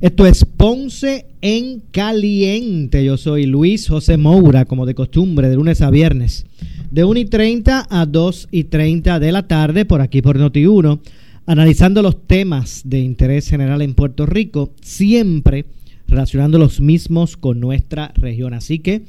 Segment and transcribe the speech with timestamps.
[0.00, 3.04] Esto es Ponce en Caliente.
[3.04, 6.46] Yo soy Luis José Moura, como de costumbre, de lunes a viernes,
[6.92, 11.00] de 1 y 30 a 2 y 30 de la tarde, por aquí por Noti1,
[11.46, 15.64] analizando los temas de interés general en Puerto Rico, siempre
[16.06, 18.54] relacionando los mismos con nuestra región.
[18.54, 19.02] Así que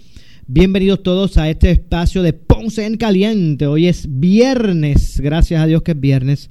[0.47, 3.67] bienvenidos todos a este espacio de Ponce en Caliente.
[3.67, 6.49] Hoy es viernes, gracias a Dios que es viernes.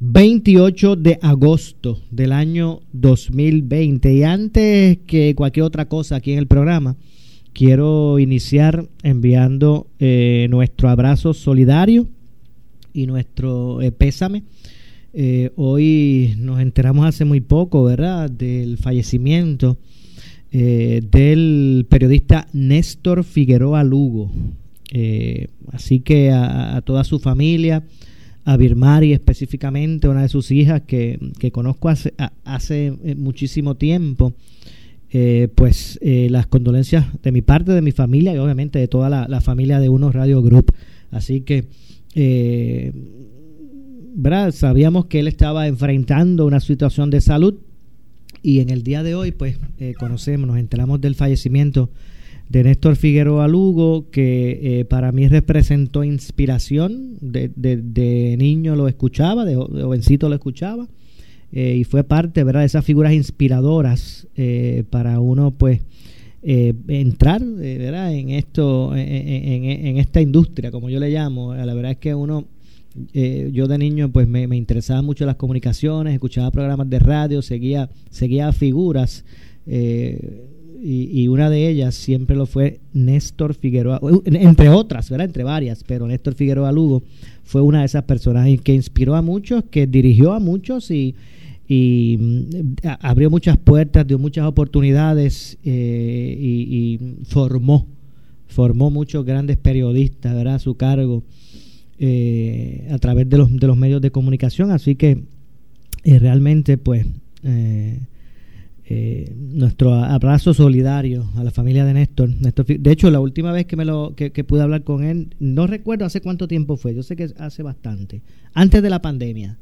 [0.00, 4.14] 28 de agosto del año 2020.
[4.14, 6.96] Y antes que cualquier otra cosa aquí en el programa,
[7.52, 12.06] quiero iniciar enviando eh, nuestro abrazo solidario
[12.92, 14.44] y nuestro eh, pésame.
[15.14, 19.78] Eh, hoy nos enteramos hace muy poco, ¿verdad?, del fallecimiento
[20.50, 24.30] del periodista Néstor Figueroa Lugo.
[25.72, 27.82] así que a toda su familia,
[28.44, 31.18] a Birmari específicamente, una de sus hijas que,
[31.52, 32.14] conozco hace,
[32.44, 34.32] hace eh, muchísimo tiempo.
[35.10, 39.08] Eh, pues eh, las condolencias de mi parte, de mi familia y obviamente de toda
[39.26, 40.72] la, familia de Uno Radio Group.
[41.10, 41.64] Así que,
[44.14, 44.52] ¿verdad?
[44.52, 47.54] Sabíamos que él estaba enfrentando una situación de salud
[48.42, 49.58] y en el día de hoy, pues,
[49.98, 51.90] conocemos, nos enteramos del fallecimiento
[52.48, 57.18] de Néstor Figueroa Lugo, que eh, para mí representó inspiración.
[57.20, 60.88] De, de, niño lo escuchaba, de, jovencito lo escuchaba,
[61.52, 62.60] eh, y fue parte ¿verdad?
[62.60, 65.80] de esas figuras inspiradoras eh, para uno, pues,
[66.42, 68.14] entrar ¿verdad?
[68.14, 71.54] en esto, en, esta industria, como yo le llamo.
[71.54, 72.46] La verdad es que uno.
[73.12, 77.90] yo de niño pues me, me interesaba mucho las comunicaciones, escuchaba programas de radio, seguía,
[78.10, 79.24] seguía figuras
[80.80, 85.26] y, una de ellas siempre lo fue Néstor Figueroa, entre otras, ¿verdad?
[85.26, 87.02] Entre varias, pero Néstor Figueroa Lugo
[87.44, 91.14] fue una de esas personas que inspiró a muchos, que dirigió a muchos y,
[91.68, 97.86] mm, abrió muchas puertas, dio muchas oportunidades eh, y, formó,
[98.46, 100.56] formó muchos grandes periodistas, ¿verdad?
[100.56, 101.24] A su cargo
[101.98, 105.22] eh, a través de los, de los medios de comunicación, así que
[106.04, 107.06] eh, realmente pues...
[107.44, 107.98] Eh,
[109.86, 112.30] abrazo solidario a la familia de Néstor.
[112.30, 116.04] de hecho, la última vez que me lo que, pude hablar con él, no recuerdo
[116.04, 116.94] hace cuánto tiempo fue.
[116.94, 118.20] Yo sé que hace bastante,
[118.54, 119.56] antes de la pandemia.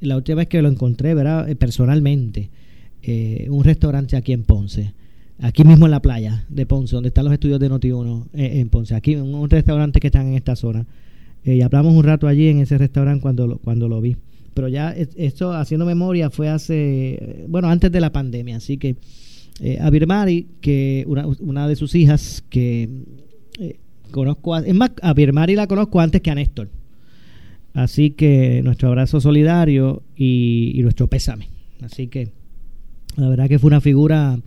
[0.00, 1.48] La última vez que lo encontré, ¿verdad?
[1.48, 2.50] Eh, personalmente,
[3.02, 4.92] eh, un restaurante aquí en Ponce,
[5.40, 8.94] aquí mismo en la playa de Ponce, donde están los estudios de Noti1 en Ponce.
[8.94, 10.86] Aquí un, un restaurante que están en esta zona.
[11.44, 14.16] y hablamos un rato allí en ese restaurante cuando cuando lo vi
[14.58, 18.96] pero ya esto, haciendo memoria, fue hace, bueno, antes de la pandemia, así que
[19.60, 22.88] eh, a Birmari, que una, de sus hijas, que
[23.58, 23.78] eh,
[24.10, 26.70] conozco, es más, a Birmari la conozco antes que a Néstor.
[27.74, 31.48] Así que nuestro abrazo solidario y, nuestro pésame.
[31.82, 32.32] Así que
[33.16, 34.38] la verdad que fue una figura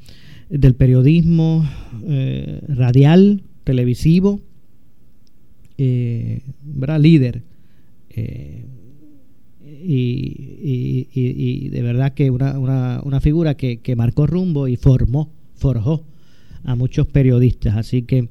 [0.50, 1.66] del periodismo
[2.08, 4.42] eh, radial, televisivo,
[5.78, 7.00] ¿verdad?
[7.00, 7.44] líder.
[8.10, 8.66] Eh,
[9.84, 15.32] y, y, de verdad que una, una, una figura que, que, marcó rumbo y formó,
[15.56, 16.04] forjó
[16.64, 17.76] a muchos periodistas.
[17.76, 18.30] Así que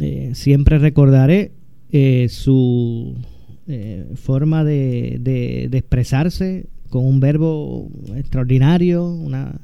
[0.00, 1.52] eh, siempre recordaré
[1.92, 3.16] eh, su
[3.66, 9.60] eh, forma de, de, expresarse con un verbo extraordinario, una,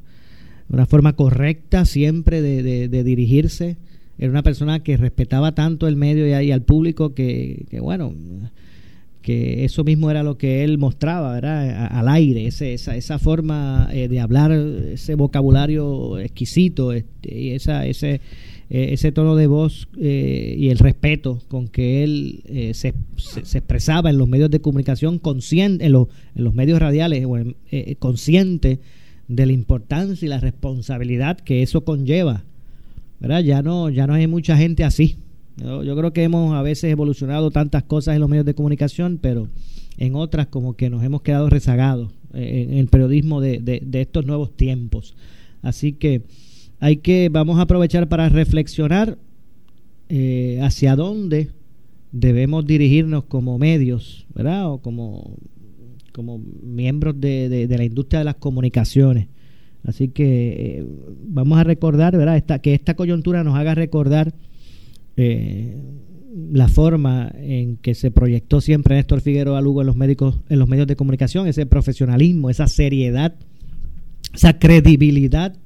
[0.68, 3.76] una forma correcta siempre de, de, dirigirse.
[4.18, 8.14] Era una persona que respetaba tanto el medio y, y al público que, que bueno,
[9.24, 11.88] que eso mismo era lo que él mostraba, ¿verdad?
[11.90, 17.86] al aire, ese, esa, esa forma eh, de hablar, ese vocabulario exquisito, este, y esa,
[17.86, 18.20] ese,
[18.68, 22.42] eh, ese tono de voz eh, y el respeto con que él
[22.74, 27.26] se, se, expresaba en los medios de comunicación, consciente, en, los, en los medios radiales,
[27.98, 28.80] consciente
[29.28, 32.44] de la importancia y la responsabilidad que eso conlleva,
[33.20, 33.40] ¿verdad?
[33.40, 35.16] Ya no, ya no hay mucha gente así,
[35.56, 39.48] Yo, creo que hemos a veces evolucionado tantas cosas en los medios de comunicación, pero
[39.98, 44.56] en otras como que nos hemos quedado rezagados en, el periodismo de, de, estos nuevos
[44.56, 45.14] tiempos.
[45.62, 46.22] Así que
[46.80, 49.16] hay que, vamos a aprovechar para reflexionar
[50.08, 51.50] eh, hacia dónde
[52.10, 54.70] debemos dirigirnos como medios, ¿verdad?
[54.72, 55.36] O como,
[56.12, 59.28] como miembros de, de la industria de las comunicaciones.
[59.84, 60.86] Así que eh,
[61.26, 62.36] vamos a recordar, ¿verdad?
[62.36, 64.34] Esta, que esta coyuntura nos haga recordar
[65.16, 65.76] eh,
[66.52, 70.68] la forma en que se proyectó siempre Néstor Figueroa Lugo en los, médicos, en los
[70.68, 73.34] medios de comunicación, ese profesionalismo, esa seriedad,
[74.34, 75.56] esa credibilidad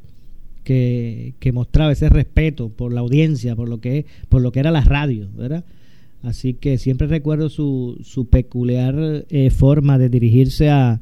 [0.65, 4.83] que, mostraba, ese respeto por la audiencia, por lo que, por lo que era la
[4.83, 5.65] radio, ¿verdad?
[6.23, 11.01] Así que siempre recuerdo su, su peculiar eh, forma de dirigirse a,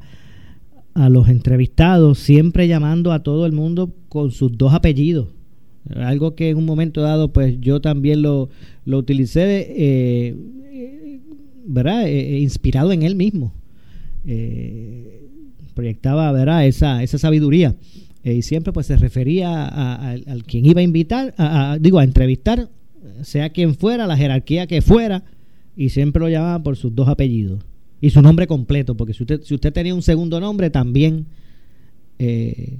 [0.93, 5.27] a los entrevistados, siempre llamando a todo el mundo con sus dos apellidos.
[5.95, 8.49] Algo que en un momento dado, pues yo también lo,
[8.85, 10.35] lo utilicé, eh,
[11.65, 12.07] ¿verdad?
[12.07, 13.53] Eh, eh, inspirado en él mismo.
[15.73, 16.65] proyectaba, ¿verdad?
[16.65, 17.75] Esa, esa sabiduría.
[18.23, 19.67] y siempre pues se refería
[20.05, 21.33] al quien iba a invitar,
[21.79, 22.69] digo, a entrevistar,
[23.21, 25.23] sea quien fuera, la jerarquía que fuera,
[25.75, 27.63] y siempre lo llamaba por sus dos apellidos
[28.01, 31.25] y su nombre completo, porque si usted, si usted tenía un segundo nombre también
[32.19, 32.77] eh,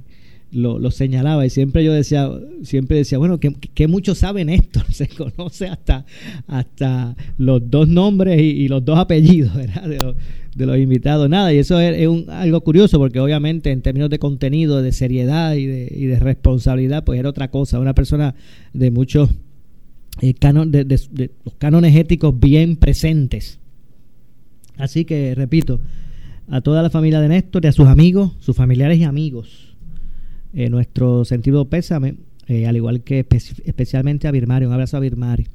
[0.50, 2.30] lo, señalaba y siempre yo decía,
[2.62, 6.06] siempre decía, bueno, que, muchos saben esto, se conoce hasta,
[6.46, 9.52] hasta los dos nombres y, los dos apellidos
[10.54, 14.82] De, los, invitados, nada, y eso es, algo curioso porque obviamente en términos de contenido,
[14.82, 18.34] de seriedad y de, y de responsabilidad, pues era otra cosa, una persona
[18.72, 19.30] de muchos
[20.20, 23.60] eh, de los cánones éticos bien presentes.
[24.76, 25.80] Así que, repito,
[26.48, 29.67] a toda la familia de Néstor y a sus amigos, sus familiares y amigos,
[30.54, 32.16] eh, nuestro sentido pésame,
[32.46, 33.26] eh, al igual que
[33.64, 35.46] especialmente a Birmari, un abrazo a Birmari.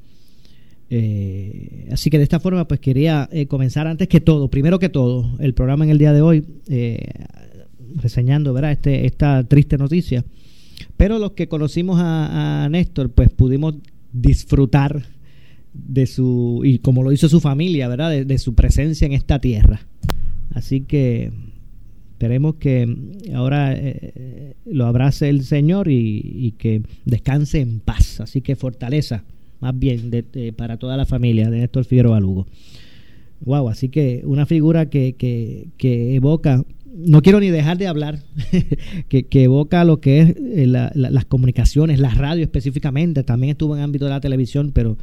[0.90, 5.36] Eh, así que de esta forma, pues quería comenzar antes que todo, primero que todo,
[5.40, 6.44] el programa en el día de hoy,
[7.96, 8.72] reseñando ¿verdad?
[8.72, 10.24] Este, esta triste noticia.
[10.96, 13.74] Pero los que conocimos a, a Néstor, pues pudimos
[14.12, 15.02] disfrutar
[15.74, 18.24] de su, y como lo hizo su familia, ¿verdad?
[18.24, 19.80] De, su presencia en esta tierra.
[20.54, 21.32] Así que
[22.14, 22.96] esperemos que
[23.34, 28.20] ahora eh, lo abrace el Señor y, que descanse en paz.
[28.20, 29.24] Así que fortaleza,
[29.60, 30.10] más bien,
[30.56, 32.46] para toda la familia de Néstor Figueroa Lugo.
[33.40, 36.64] Wow, así que una figura que, que, que evoca
[36.96, 38.20] no quiero ni dejar de hablar,
[39.08, 43.84] que, evoca lo que es eh, las comunicaciones, la radio específicamente, también estuvo en el
[43.86, 44.96] ámbito de la televisión, pero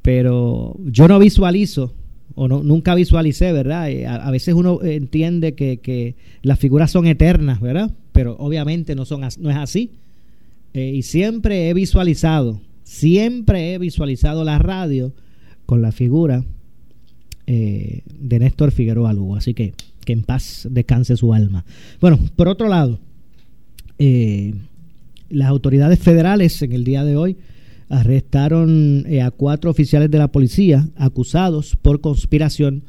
[0.00, 1.94] pero yo no visualizo
[2.34, 3.90] o no, nunca visualicé, ¿verdad?
[3.90, 7.90] Eh, a, veces uno entiende que, que, las figuras son eternas, ¿verdad?
[8.12, 9.90] Pero obviamente no, son, no es así.
[10.74, 15.12] Eh, y siempre he visualizado, siempre he visualizado la radio
[15.66, 16.44] con la figura
[17.46, 19.36] eh, de Néstor Figueroa Lugo.
[19.36, 19.74] Así que
[20.04, 21.64] que en paz descanse su alma.
[22.00, 22.98] Bueno, por otro lado,
[23.98, 27.36] las autoridades federales en el día de hoy
[27.92, 32.82] arrestaron eh, a cuatro oficiales de la policía acusados por conspiración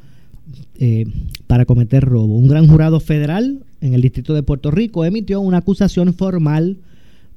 [0.80, 1.06] eh,
[1.46, 2.38] para cometer robo.
[2.38, 6.78] Un gran jurado federal en el Distrito de Puerto Rico emitió una acusación formal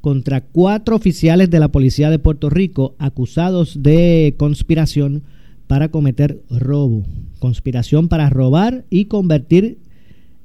[0.00, 5.24] contra cuatro oficiales de la Policía de Puerto Rico acusados de conspiración
[5.66, 7.02] para cometer robo.
[7.40, 9.78] Conspiración para robar y convertir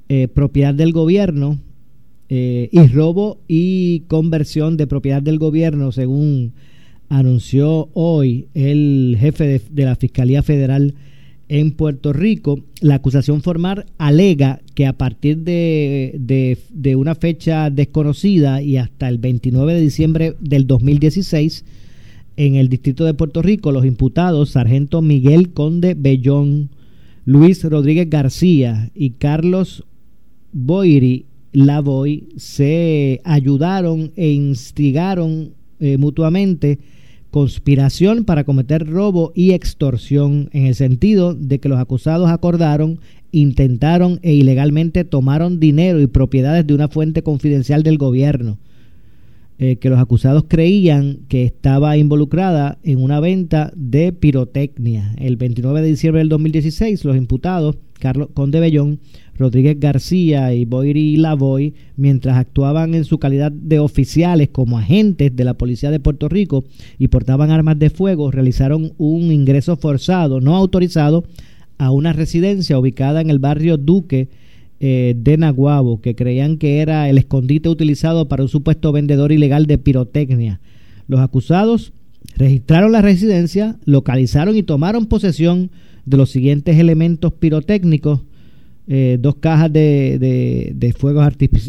[0.08, 1.58] eh, propiedad del gobierno
[2.34, 6.54] y robo y conversión de propiedad del gobierno según
[7.12, 10.94] anunció hoy el jefe de, la Fiscalía Federal
[11.48, 12.60] en Puerto Rico.
[12.80, 19.18] La acusación formal alega que a partir de, de, una fecha desconocida y hasta el
[19.18, 21.66] 29 de diciembre del 2016,
[22.38, 26.70] en el Distrito de Puerto Rico, los imputados, Sargento Miguel Conde Bellón,
[27.26, 29.84] Luis Rodríguez García y Carlos
[30.52, 36.78] Boiri Lavoy, se ayudaron e instigaron eh, mutuamente
[37.32, 43.00] conspiración para cometer robo y extorsión en el sentido de que los acusados acordaron,
[43.32, 48.58] intentaron e ilegalmente tomaron dinero y propiedades de una fuente confidencial del gobierno,
[49.58, 55.14] eh, que los acusados creían que estaba involucrada en una venta de pirotecnia.
[55.18, 58.98] El 29 de diciembre del 2016, los imputados, Carlos Conde Bellón,
[59.36, 65.44] Rodríguez García y Boiri Lavoy, mientras actuaban en su calidad de oficiales como agentes de
[65.44, 66.64] la Policía de Puerto Rico
[66.98, 71.24] y portaban armas de fuego, realizaron un ingreso forzado, no autorizado,
[71.78, 74.28] a una residencia ubicada en el barrio Duque
[74.84, 79.66] eh, de Naguabo, que creían que era el escondite utilizado para un supuesto vendedor ilegal
[79.66, 80.60] de pirotecnia.
[81.06, 81.92] Los acusados
[82.36, 85.70] registraron la residencia, localizaron y tomaron posesión
[86.04, 88.22] de los siguientes elementos pirotécnicos,
[88.88, 91.24] eh, dos cajas de, de, fuegos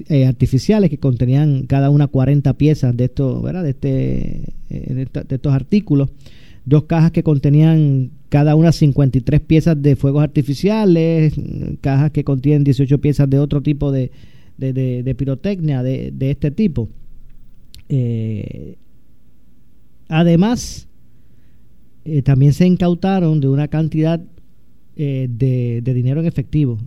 [0.09, 3.43] eh, artificiales que contenían cada una 40 piezas de, esto.
[3.43, 6.09] De, este, eh, de, estos artículos,
[6.65, 11.33] dos cajas que contenían cada una 53 piezas de fuegos artificiales,
[11.81, 14.11] cajas que contienen 18 piezas de otro tipo de,
[14.57, 16.89] de pirotecnia de, este tipo.
[20.07, 20.87] además,
[22.23, 24.19] también se incautaron de una cantidad
[24.95, 26.77] de, dinero en efectivo,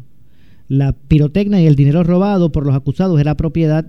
[0.68, 3.87] la pirotecnia y el dinero robado por los acusados era propiedad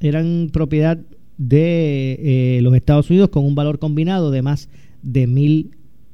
[0.00, 0.98] eran propiedad
[1.38, 4.68] de eh, los Estados Unidos con un valor combinado de más
[5.02, 5.70] de mil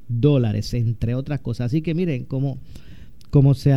[0.08, 1.66] dólares, entre otras cosas.
[1.66, 2.58] Así que miren cómo,
[3.30, 3.72] cómo se,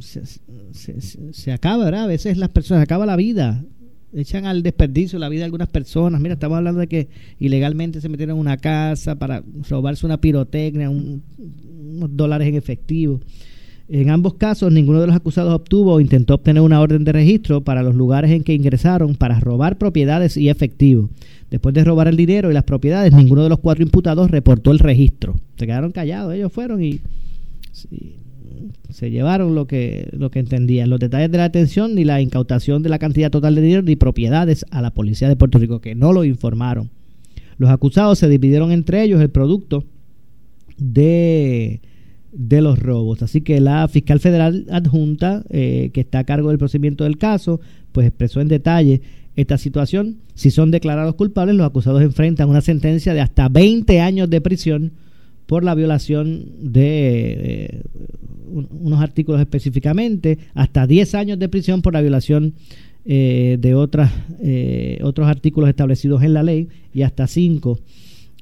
[0.00, 1.00] se,
[1.32, 2.04] se, acaba, ¿verdad?
[2.04, 3.64] A veces las personas, acaba la vida
[4.12, 6.20] echan al desperdicio la vida de algunas personas.
[6.20, 10.90] Mira, estamos hablando de que ilegalmente se metieron en una casa para robarse una pirotecnia,
[10.90, 13.20] unos dólares en efectivo.
[13.92, 17.62] En ambos casos, ninguno de los acusados obtuvo o intentó obtener una orden de registro
[17.62, 21.10] para los lugares en que ingresaron para robar propiedades y efectivo.
[21.50, 24.78] Después de robar el dinero y las propiedades, ninguno de los cuatro imputados reportó el
[24.78, 25.34] registro.
[25.56, 27.00] Se quedaron callados, ellos fueron y
[28.90, 30.88] se llevaron lo que, lo que entendían.
[30.88, 33.96] Los detalles de la detención ni la incautación de la cantidad total de dinero ni
[33.96, 36.90] propiedades a la policía de Puerto Rico, que no lo informaron.
[37.58, 39.82] Los acusados se dividieron entre ellos el producto
[40.78, 41.80] de,
[42.32, 43.22] de los robos.
[43.22, 47.60] Así que la fiscal federal adjunta, eh, que está a cargo del procedimiento del caso,
[47.92, 49.02] pues expresó en detalle
[49.36, 50.18] esta situación.
[50.34, 54.92] Si son declarados culpables, los acusados enfrentan una sentencia de hasta 20 años de prisión
[55.46, 57.82] por la violación de eh,
[58.52, 62.54] unos artículos específicamente, hasta 10 años de prisión por la violación
[63.04, 64.12] eh, de otras,
[65.02, 67.78] otros artículos establecidos en la ley y hasta 5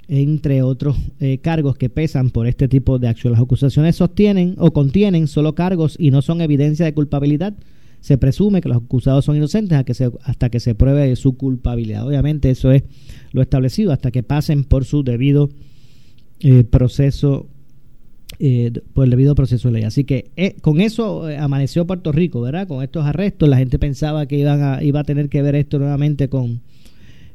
[0.08, 0.96] entre otros
[1.42, 3.32] cargos que pesan por este tipo de acción.
[3.32, 7.54] Las acusaciones sostienen o contienen solo cargos y no son evidencia de culpabilidad.
[8.00, 9.78] Se presume que los acusados son inocentes
[10.22, 12.06] hasta que se pruebe su culpabilidad.
[12.06, 12.84] Obviamente eso es
[13.32, 15.50] lo establecido hasta que pasen por su debido
[16.40, 17.48] eh, proceso,
[18.38, 19.82] eh, por el debido proceso de ley.
[19.82, 22.68] Así que eh, con eso amaneció Puerto Rico, ¿verdad?
[22.68, 25.80] Con estos arrestos, la gente pensaba que iban a, iba a tener que ver esto
[25.80, 26.60] nuevamente con,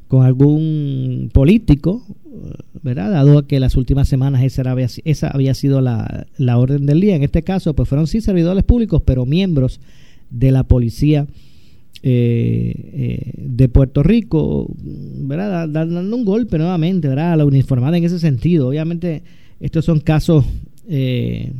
[0.08, 2.04] con algún político,
[2.82, 3.10] ¿verdad?
[3.10, 7.16] Dado que las últimas semanas esa había, esa había sido la, la orden del día.
[7.16, 9.80] En este caso, pues fueron sí servidores públicos, pero miembros
[10.30, 11.26] de la policía
[12.04, 15.66] de Puerto Rico, ¿verdad?
[15.68, 17.32] Dando un golpe nuevamente, ¿verdad?
[17.32, 18.68] A la uniformada en ese sentido.
[18.68, 19.22] Obviamente,
[19.58, 20.44] estos son casos,
[20.86, 21.52] eh,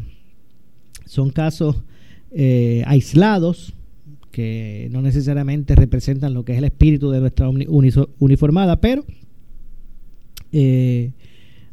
[1.06, 1.76] son casos
[2.30, 3.72] eh, aislados
[4.34, 7.48] que no necesariamente representan lo que es el espíritu de nuestra
[8.18, 9.04] uniformada, pero
[10.50, 11.12] eh,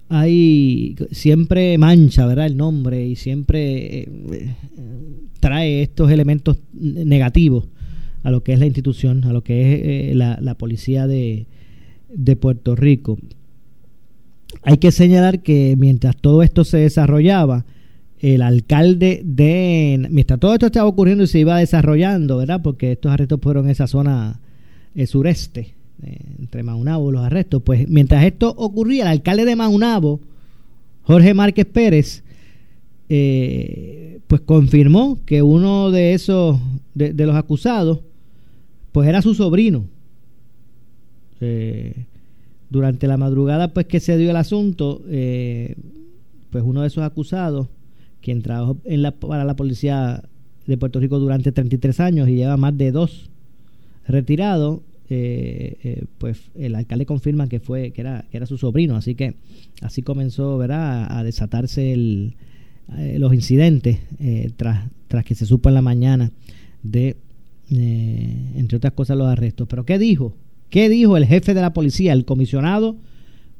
[0.10, 2.46] hay siempre mancha, ¿verdad?
[2.46, 4.08] El nombre y siempre
[5.40, 7.68] trae estos elementos negativos
[8.22, 11.48] a lo que es la institución, a lo que es la, policía de
[12.40, 13.18] Puerto Rico.
[14.62, 17.66] Hay que señalar que mientras todo esto se desarrollaba,
[18.22, 20.08] el alcalde de...
[20.12, 22.62] Mientras todo esto estaba ocurriendo y se iba desarrollando, ¿verdad?
[22.62, 24.40] Porque estos arrestos fueron en esa zona
[24.94, 25.74] eh, sureste,
[26.04, 27.64] eh, entre Maunabo los arrestos.
[27.64, 30.20] Pues mientras esto ocurría, el alcalde de Maunabo,
[31.02, 32.24] Jorge Márquez Pérez,
[33.10, 36.60] eh, pues confirmó que uno de esos,
[36.94, 38.02] de, de los acusados,
[38.92, 39.86] pues era su sobrino.
[42.70, 47.68] Durante la madrugada pues que se dio el asunto, pues uno de esos acusados,
[48.22, 50.24] quien trabajó en la, para la policía
[50.68, 53.30] de Puerto Rico durante 33 años y lleva más de dos
[54.08, 59.16] retirados, eh, pues el alcalde confirma que fue que era, que era su sobrino, así
[59.16, 59.36] que
[59.82, 61.08] así comenzó ¿verdad?
[61.10, 62.36] a, desatarse el,
[63.18, 64.00] los incidentes
[64.56, 66.32] tras, tras que se supo en la mañana
[66.84, 67.18] de,
[67.70, 69.68] entre otras cosas, los arrestos.
[69.68, 70.34] Pero ¿qué dijo?
[70.70, 72.96] ¿Qué dijo el jefe de la policía, el comisionado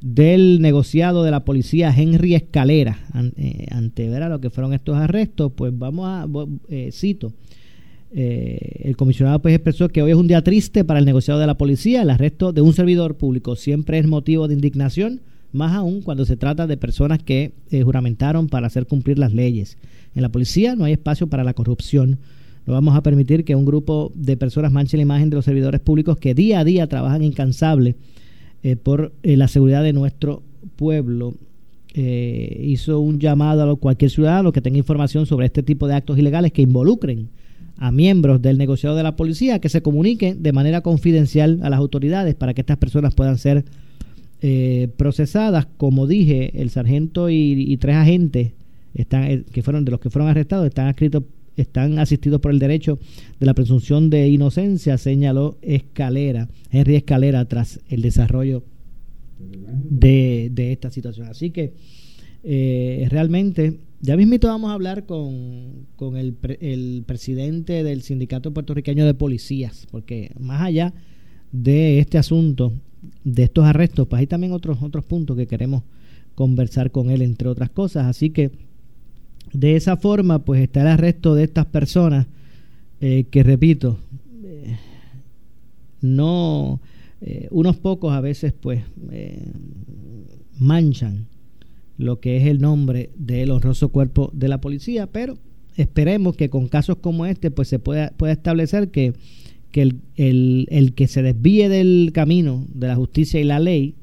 [0.02, 2.98] del negociado de la policía, Henry Escalera,
[3.36, 5.52] eh, ante ver a lo que fueron estos arrestos?
[5.54, 6.26] Pues vamos a,
[6.68, 7.32] eh, cito,
[8.14, 11.46] eh, el comisionado pues expresó que hoy es un día triste para el negociado de
[11.46, 15.20] la policía, el arresto de un servidor público siempre es motivo de indignación,
[15.52, 17.52] más aún cuando se trata de personas que
[17.84, 19.76] juramentaron para hacer cumplir las leyes.
[20.14, 22.18] En la policía no hay espacio para la corrupción
[22.66, 25.80] no vamos a permitir que un grupo de personas manche la imagen de los servidores
[25.80, 27.96] públicos que día a día trabajan incansable
[28.62, 30.42] eh, por eh, la seguridad de nuestro
[30.76, 31.34] pueblo.
[31.94, 36.18] Eh, hizo un llamado a cualquier ciudadano que tenga información sobre este tipo de actos
[36.18, 37.28] ilegales que involucren
[37.76, 41.78] a miembros del negociado de la policía que se comuniquen de manera confidencial a las
[41.78, 43.64] autoridades para que estas personas puedan ser
[44.40, 45.66] eh, procesadas.
[45.76, 48.52] Como dije, el sargento y, tres agentes
[48.94, 51.24] están, que fueron de los que fueron arrestados están escritos
[51.56, 52.98] están asistidos por el derecho
[53.38, 58.64] de la presunción de inocencia, señaló Escalera, Henry Escalera, tras el desarrollo
[59.38, 61.28] de, de esta situación.
[61.28, 61.74] Así que
[62.44, 69.06] eh, realmente, ya mismito vamos a hablar con, con el, el, presidente del Sindicato Puertorriqueño
[69.06, 70.92] de Policías, porque más allá
[71.52, 72.72] de este asunto,
[73.24, 75.84] de estos arrestos, pues hay también otros, otros puntos que queremos
[76.34, 78.06] conversar con él, entre otras cosas.
[78.06, 78.50] Así que
[79.52, 82.26] de esa forma, pues está el arresto de estas personas
[83.00, 83.98] eh, que, repito,
[84.44, 84.76] eh,
[86.00, 86.80] no,
[87.50, 88.82] unos pocos a veces, pues,
[90.58, 91.26] manchan
[91.98, 95.38] lo que es el nombre del honroso cuerpo de la policía, pero
[95.76, 99.14] esperemos que con casos como este pues se pueda, pueda establecer que,
[99.70, 103.94] que el, el, el, que se desvíe del camino de la justicia y la ley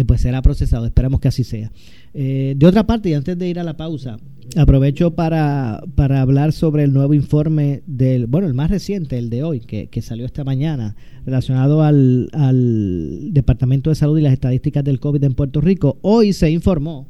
[0.00, 0.86] eh, pues será procesado.
[0.86, 1.70] Esperamos que así sea.
[2.14, 4.16] Eh, de otra parte, y antes de ir a la pausa,
[4.56, 9.42] aprovecho para, para hablar sobre el nuevo informe del, bueno, el más reciente, el de
[9.42, 14.82] hoy, que, que salió esta mañana, relacionado al, al Departamento de Salud y las estadísticas
[14.82, 15.98] del COVID en Puerto Rico.
[16.02, 17.06] Hoy se informó,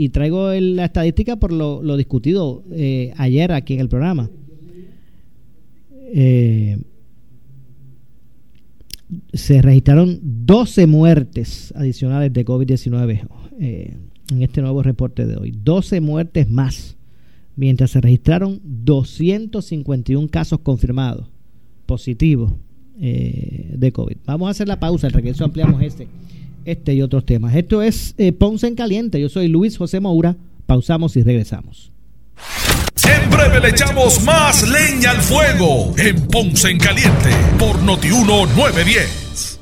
[0.00, 4.30] y traigo la estadística por lo, lo discutido eh, ayer aquí en el programa.
[6.14, 6.78] Eh,
[9.32, 13.26] se registraron 12 muertes adicionales de COVID-19
[13.58, 13.96] eh,
[14.30, 15.52] en este nuevo reporte de hoy.
[15.52, 16.96] 12 muertes más,
[17.56, 21.26] mientras se registraron 251 casos confirmados
[21.86, 22.52] positivos
[23.00, 24.16] eh, de COVID.
[24.26, 26.08] Vamos a hacer la pausa, al regreso ampliamos este,
[26.64, 27.54] este y otros temas.
[27.54, 29.20] Esto es eh, Ponce en Caliente.
[29.20, 30.36] Yo soy Luis José Moura.
[30.66, 31.90] Pausamos y regresamos.
[33.08, 39.58] En breve le echamos más leña al fuego en Ponce en Caliente por Notiuno 910.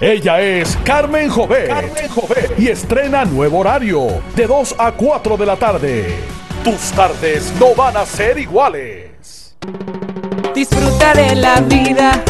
[0.00, 1.68] Ella es Carmen Jovet.
[1.68, 2.58] Carmen Jovet.
[2.58, 7.96] Y estrena nuevo horario de 2 a 4 de la tarde tus tardes no van
[7.96, 9.54] a ser iguales.
[10.52, 12.20] Disfruta de la vida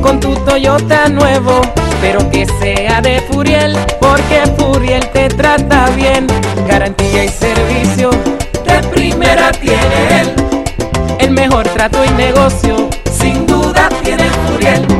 [0.00, 1.60] con tu Toyota nuevo,
[2.00, 6.28] pero que sea de Furiel, porque Furiel te trata bien.
[6.68, 8.10] Garantía y servicio
[8.64, 10.34] de primera tiene él.
[11.18, 14.99] El mejor trato y negocio, sin duda tiene Furiel.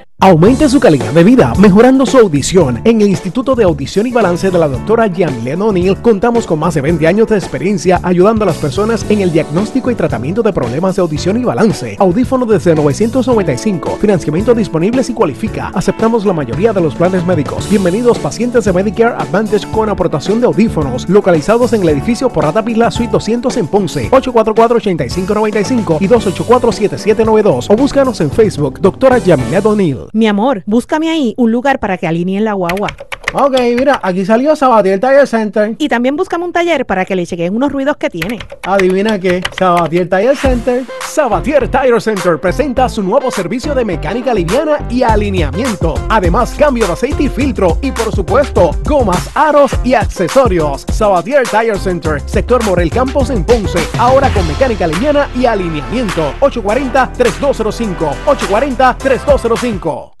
[0.23, 2.79] Aumente su calidad de vida mejorando su audición.
[2.83, 6.75] En el Instituto de Audición y Balance de la doctora Yamilena O'Neill contamos con más
[6.75, 10.53] de 20 años de experiencia ayudando a las personas en el diagnóstico y tratamiento de
[10.53, 11.95] problemas de audición y balance.
[11.97, 15.71] Audífono desde 995, financiamiento disponible si cualifica.
[15.73, 17.67] Aceptamos la mayoría de los planes médicos.
[17.67, 22.91] Bienvenidos pacientes de Medicare Advantage con aportación de audífonos localizados en el edificio Porrata Pila
[22.91, 30.10] Suite 200 en Ponce, 844-8595 y 284-7792 o búscanos en Facebook, doctora Yamilena O'Neill.
[30.13, 32.89] Mi amor, búscame ahí un lugar para que alineen la guagua.
[33.33, 35.75] Ok, mira, aquí salió Sabatier Tire Center.
[35.77, 38.39] Y también búscame un taller para que le chequen unos ruidos que tiene.
[38.63, 40.83] Adivina qué, Sabatier Tire Center.
[41.01, 45.93] Sabatier Tire Center presenta su nuevo servicio de mecánica liviana y alineamiento.
[46.09, 47.77] Además, cambio de aceite y filtro.
[47.81, 50.85] Y por supuesto, gomas, aros y accesorios.
[50.91, 53.79] Sabatier Tire Center, sector Morel Campos en Ponce.
[53.97, 56.33] Ahora con mecánica liviana y alineamiento.
[56.41, 58.13] 840-3205.
[58.25, 60.20] 840-3205.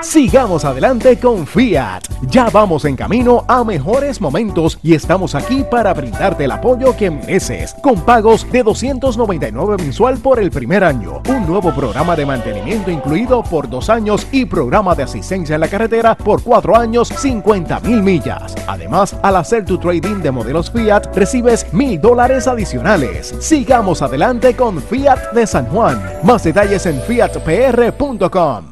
[0.00, 2.00] Sigamos adelante con Fiat.
[2.28, 7.10] Ya vamos en camino a mejores momentos y estamos aquí para brindarte el apoyo que
[7.10, 7.74] mereces.
[7.82, 13.42] Con pagos de 299 mensual por el primer año, un nuevo programa de mantenimiento incluido
[13.44, 18.02] por dos años y programa de asistencia en la carretera por cuatro años, 50 mil
[18.02, 18.54] millas.
[18.66, 23.34] Además, al hacer tu trading de modelos Fiat, recibes mil dólares adicionales.
[23.38, 26.02] Sigamos adelante con Fiat de San Juan.
[26.24, 28.71] Más detalles en fiatpr.com.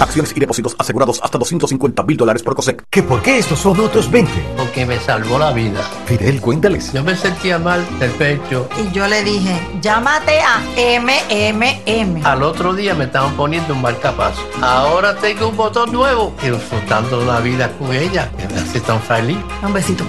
[0.00, 2.84] Acciones y depósitos asegurados hasta 250 mil dólares por COSEC.
[2.90, 4.30] ¿Que por qué estos son otros 20?
[4.56, 5.80] Porque me salvó la vida.
[6.06, 6.92] Fidel, cuéntales.
[6.92, 8.68] Yo me sentía mal del pecho.
[8.78, 10.60] Y yo le dije, llámate a
[11.00, 12.24] MMM.
[12.24, 14.40] Al otro día me estaban poniendo un marcapaso.
[14.60, 16.34] Ahora tengo un botón nuevo.
[16.42, 19.38] Y disfrutando la vida con ella, que me hace tan feliz.
[19.62, 20.04] Un besito.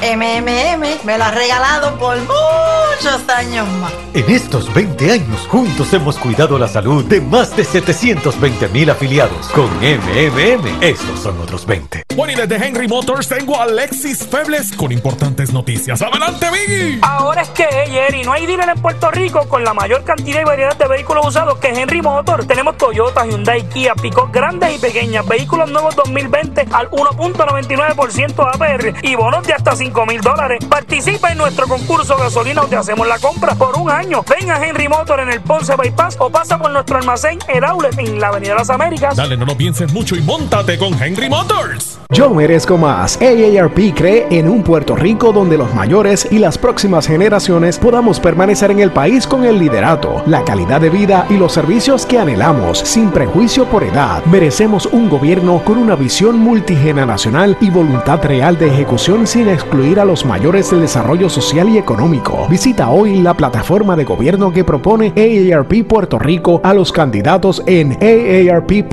[0.00, 3.92] MMM me lo ha regalado por muchos años más.
[4.14, 9.48] En estos 20 años juntos hemos cuidado la salud de más de 720 mil afiliados.
[9.48, 12.04] Con MMM, estos son otros 20.
[12.14, 16.02] Bueno, y desde Henry Motors tengo a Alexis Febles con importantes noticias.
[16.02, 16.98] ¡Adelante, Biggie!
[17.02, 20.44] Ahora es que, Jerry, no hay dealer en Puerto Rico con la mayor cantidad y
[20.44, 22.46] variedad de vehículos usados que Henry Motors.
[22.46, 29.14] Tenemos Toyota, Hyundai, Kia, Pico grandes y pequeñas, vehículos nuevos 2020 al 1.99% APR y
[29.14, 30.58] bonos de hasta 5 mil dólares.
[30.68, 34.22] Participa en nuestro concurso gasolina o te hacemos la compra por un año.
[34.28, 37.98] Ven a Henry Motor en el Ponce Bypass o pasa por nuestro almacén en Outlet
[37.98, 39.16] en la Avenida Las Américas.
[39.16, 41.98] Dale, no lo pienses mucho y montate con Henry Motors.
[42.10, 43.18] Yo merezco más.
[43.20, 48.70] AARP cree en un Puerto Rico donde los mayores y las próximas generaciones podamos permanecer
[48.70, 52.78] en el país con el liderato, la calidad de vida y los servicios que anhelamos,
[52.78, 54.24] sin prejuicio por edad.
[54.24, 59.48] Merecemos un gobierno con una visión multigeneracional y voluntad real de ejecución sin
[59.78, 62.48] excluir a los mayores del desarrollo social y económico.
[62.50, 67.92] Visita hoy la plataforma de gobierno que propone AARP Puerto Rico a los candidatos en
[68.02, 68.88] aarp.org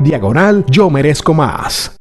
[0.00, 1.97] diagonal Yo merezco más.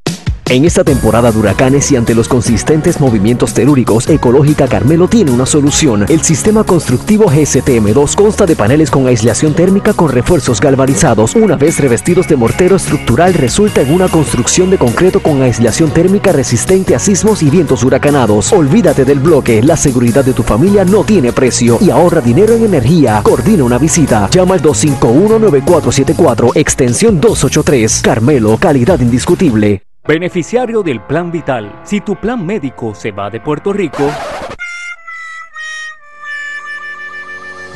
[0.49, 5.45] En esta temporada de huracanes y ante los consistentes movimientos telúricos, Ecológica Carmelo tiene una
[5.45, 6.05] solución.
[6.07, 11.35] El sistema constructivo GSTM2 consta de paneles con aislación térmica con refuerzos galvanizados.
[11.35, 16.31] Una vez revestidos de mortero estructural, resulta en una construcción de concreto con aislación térmica
[16.31, 18.53] resistente a sismos y vientos huracanados.
[18.53, 22.63] Olvídate del bloque, la seguridad de tu familia no tiene precio y ahorra dinero en
[22.63, 23.19] energía.
[23.21, 24.29] Coordina una visita.
[24.29, 28.01] Llama al 251-9474, extensión 283.
[28.01, 29.83] Carmelo, calidad indiscutible.
[30.07, 31.81] Beneficiario del Plan Vital.
[31.83, 34.09] Si tu plan médico se va de Puerto Rico,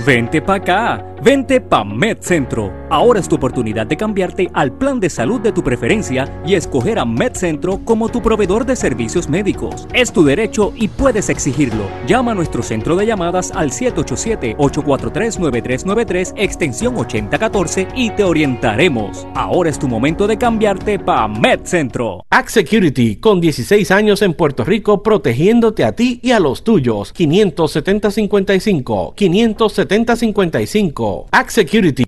[0.06, 2.74] Vente pa' acá, vente pa' MedCentro.
[2.90, 6.98] Ahora es tu oportunidad de cambiarte al plan de salud de tu preferencia y escoger
[6.98, 9.88] a MedCentro como tu proveedor de servicios médicos.
[9.94, 11.84] Es tu derecho y puedes exigirlo.
[12.08, 19.28] Llama a nuestro centro de llamadas al 787-843-9393, extensión 8014 y te orientaremos.
[19.36, 22.26] Ahora es tu momento de cambiarte pa' MedCentro.
[22.32, 27.14] Act Security, con 16 años en Puerto Rico, protegiéndote a ti y a los tuyos.
[27.14, 31.28] 570-55, 570 7055.
[31.34, 32.06] Act Security.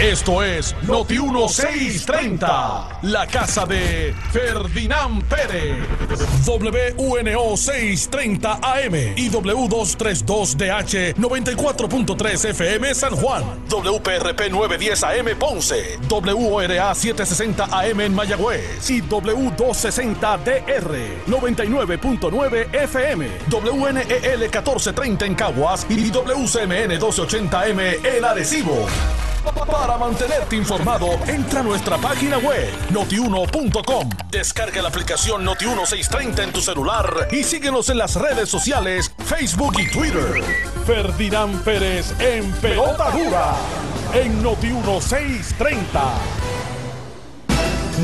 [0.00, 5.76] Esto es Noti 1630, la casa de Ferdinand Pérez.
[6.46, 13.44] WUNO 630 AM y W232DH 94.3 FM San Juan.
[13.68, 15.98] WPRP 910 AM Ponce.
[16.08, 23.28] WORA 760 AM en Mayagüez y W260DR 99.9 FM.
[23.50, 28.86] WNEL 1430 en Caguas y WCMN 1280 M en Arecibo.
[29.42, 34.10] Para mantenerte informado, entra a nuestra página web notiuno.com.
[34.30, 39.90] Descarga la aplicación Noti1630 en tu celular y síguenos en las redes sociales, Facebook y
[39.90, 40.42] Twitter.
[40.86, 43.54] Ferdinand Pérez en Pelota Dura
[44.12, 45.84] en Noti1630.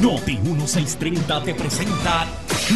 [0.02, 2.26] Noti 1630 te presenta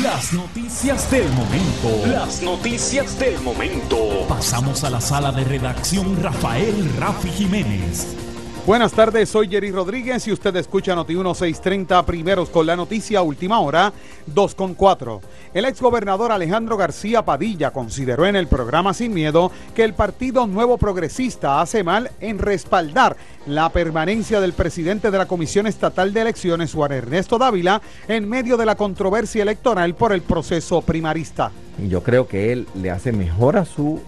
[0.02, 2.06] las noticias del momento.
[2.06, 4.26] Las noticias del momento.
[4.28, 8.29] Pasamos a la sala de redacción Rafael Rafi Jiménez.
[8.66, 13.58] Buenas tardes, soy Jerry Rodríguez y usted escucha Noti 1630 primeros con la noticia última
[13.58, 13.90] hora
[14.26, 15.20] 2 con 4.
[15.54, 20.76] El exgobernador Alejandro García Padilla consideró en el programa Sin Miedo que el Partido Nuevo
[20.76, 26.74] Progresista hace mal en respaldar la permanencia del presidente de la Comisión Estatal de Elecciones,
[26.74, 31.50] Juan Ernesto Dávila, en medio de la controversia electoral por el proceso primarista.
[31.88, 34.00] Yo creo que él le hace mejor a su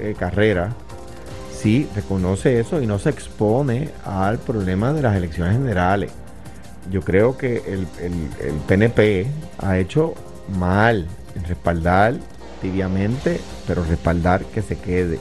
[0.00, 0.74] eh, carrera
[1.56, 6.12] sí reconoce eso y no se expone al problema de las elecciones generales.
[6.90, 7.86] Yo creo que el,
[8.68, 9.26] PNP
[9.58, 10.14] ha hecho
[10.56, 12.14] mal en respaldar
[12.62, 15.18] tibiamente, pero respaldar que se quede.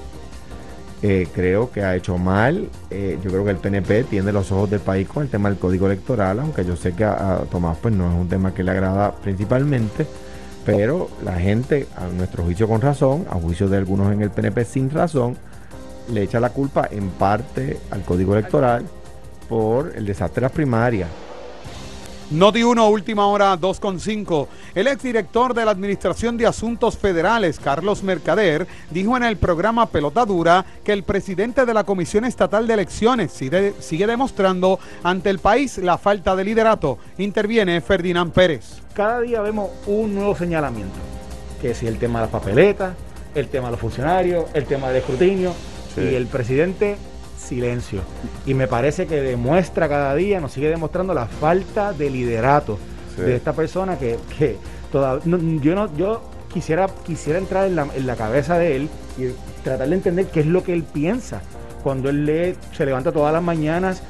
[1.02, 2.69] Eh, creo que ha hecho mal.
[2.89, 5.58] Eh, yo creo que el PNP tiene los ojos del país con el tema del
[5.58, 8.71] código electoral, aunque yo sé que a, Tomás pues no es un tema que le
[8.71, 10.06] agrada principalmente,
[10.65, 14.65] pero la gente, a nuestro juicio con razón, a juicio de algunos en el PNP
[14.65, 15.38] sin razón,
[16.12, 18.86] le echa la culpa en parte al Código Electoral
[19.48, 21.10] por el desastre de las primarias.
[22.32, 24.48] Noti 1, última hora 2.5.
[24.74, 30.26] El exdirector de la Administración de Asuntos Federales, Carlos Mercader, dijo en el programa Pelota
[30.26, 35.38] Dura que el presidente de la Comisión Estatal de Elecciones sigue, sigue demostrando ante el
[35.38, 36.98] país la falta de liderato.
[37.20, 38.82] Interviene Ferdinand Pérez.
[38.96, 40.98] Cada día vemos un nuevo señalamiento,
[41.62, 42.96] que si el tema de las papeletas,
[43.36, 45.54] el tema de los funcionarios, el tema del escrutinio,
[45.97, 46.97] y el presidente,
[47.38, 48.01] silencio.
[48.45, 52.77] Y me parece que demuestra cada día, nos sigue demostrando la falta de liderato
[53.17, 54.58] de esta persona que, que
[54.93, 56.21] yo no, yo
[56.53, 59.27] quisiera, quisiera entrar en la, en la cabeza de él y
[59.63, 61.41] tratar de entender qué es lo que él piensa.
[61.84, 64.01] Cuando él lee, se levanta todas las mañanas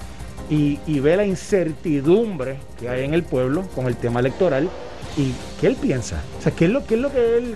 [0.50, 4.70] y, y, ve la incertidumbre que hay en el pueblo con el tema electoral
[5.18, 6.22] y qué él piensa.
[6.40, 7.56] O sea, qué es lo, qué es lo que él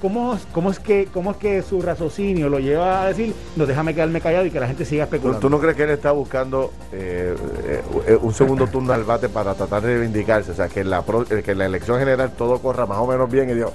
[0.00, 3.94] ¿cómo, cómo, es que, ¿cómo es que su raciocinio lo lleva a decir, no déjame
[3.94, 5.40] quedarme callado y que la gente siga especulando?
[5.40, 7.34] ¿Tú no crees que él está buscando eh,
[8.06, 10.52] eh, un segundo turno al bate para tratar de reivindicarse?
[10.52, 11.04] O sea, que en la,
[11.44, 13.72] que la elección general todo corra más o menos bien y digo,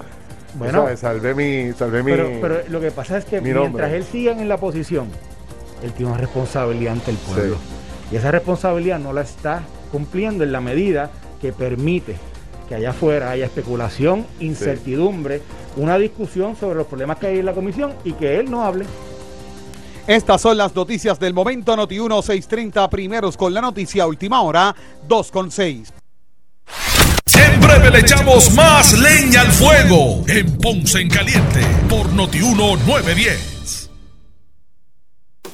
[0.54, 1.72] bueno, salvé mi...
[1.72, 5.08] Salvé mi pero, lo que pasa es que mientras él siga en la posición,
[5.82, 7.56] él tiene una responsabilidad ante el pueblo.
[8.10, 12.16] Y esa responsabilidad no la está cumpliendo en la medida que permite
[12.68, 15.42] que allá afuera haya especulación, incertidumbre,
[15.76, 18.86] una discusión sobre los problemas que hay en la comisión y que él no hable.
[20.06, 24.74] Estas son las noticias del momento Noti 1 630 primeros con la noticia última hora
[25.08, 25.92] 2 con 6.
[27.26, 33.55] Siempre le echamos más leña al fuego en Ponce en Caliente por Noti 1 910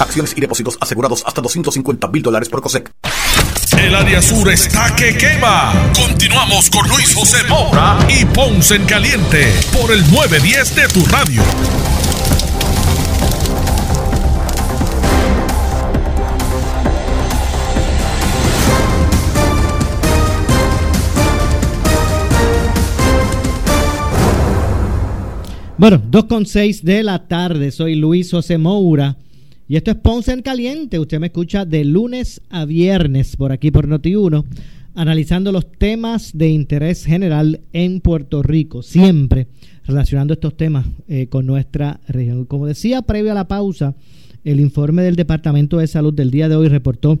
[0.00, 2.92] Acciones y depósitos asegurados hasta 250 mil dólares por COSEC.
[3.78, 5.72] El área sur está que quema.
[5.96, 11.42] Continuamos con Luis José Moura y Ponce en Caliente por el 910 de tu radio.
[25.78, 27.72] Bueno, 2.6 de la tarde.
[27.72, 29.16] Soy Luis José Moura
[29.68, 30.98] y esto es Ponce en Caliente.
[30.98, 34.44] Usted me escucha de lunes a viernes por aquí por Noti1,
[34.94, 39.46] analizando los temas de interés general en Puerto Rico, siempre
[39.84, 42.44] relacionando estos temas eh, con nuestra región.
[42.44, 43.94] Como decía previo a la pausa,
[44.44, 47.18] el informe del Departamento de Salud del día de hoy reportó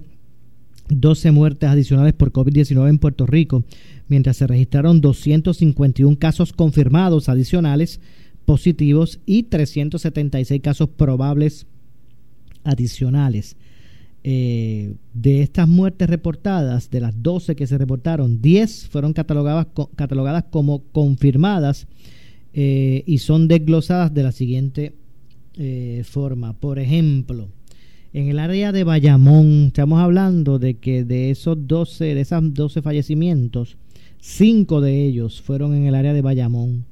[0.88, 3.64] 12 muertes adicionales por COVID-19 en Puerto Rico,
[4.08, 8.00] mientras se registraron 251 casos confirmados adicionales
[8.44, 11.66] positivos y 376 casos probables
[12.64, 13.56] adicionales.
[14.24, 20.44] Eh, de estas muertes reportadas, de las 12 que se reportaron, 10 fueron catalogadas, catalogadas
[20.44, 21.88] como confirmadas
[22.52, 24.94] eh, y son desglosadas de la siguiente
[25.58, 26.52] eh, forma.
[26.54, 27.48] Por ejemplo,
[28.14, 32.82] En el área de Bayamón, estamos hablando de que de esos 12, de esos 12
[32.82, 33.78] fallecimientos,
[34.18, 36.84] cinco de ellos fueron en el área de Bayamón.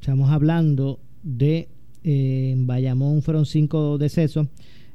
[0.00, 1.68] Estamos hablando de,
[2.04, 4.46] eh, en Bayamón fueron cinco decesos,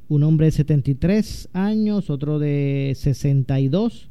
[0.08, 4.10] un hombre de 73 años, otro de 62,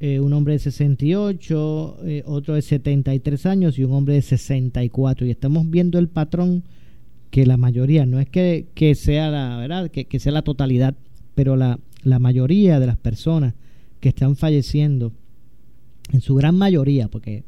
[0.00, 5.26] eh, un hombre de 68, eh, otro de 73 años y un hombre de 64.
[5.26, 6.62] Y estamos viendo el patrón
[7.30, 10.94] que la mayoría, no es que, que sea la verdad, que, que, sea la totalidad,
[11.34, 13.54] pero la, la mayoría de las personas
[14.00, 15.12] que están falleciendo,
[16.12, 17.44] en su gran mayoría, porque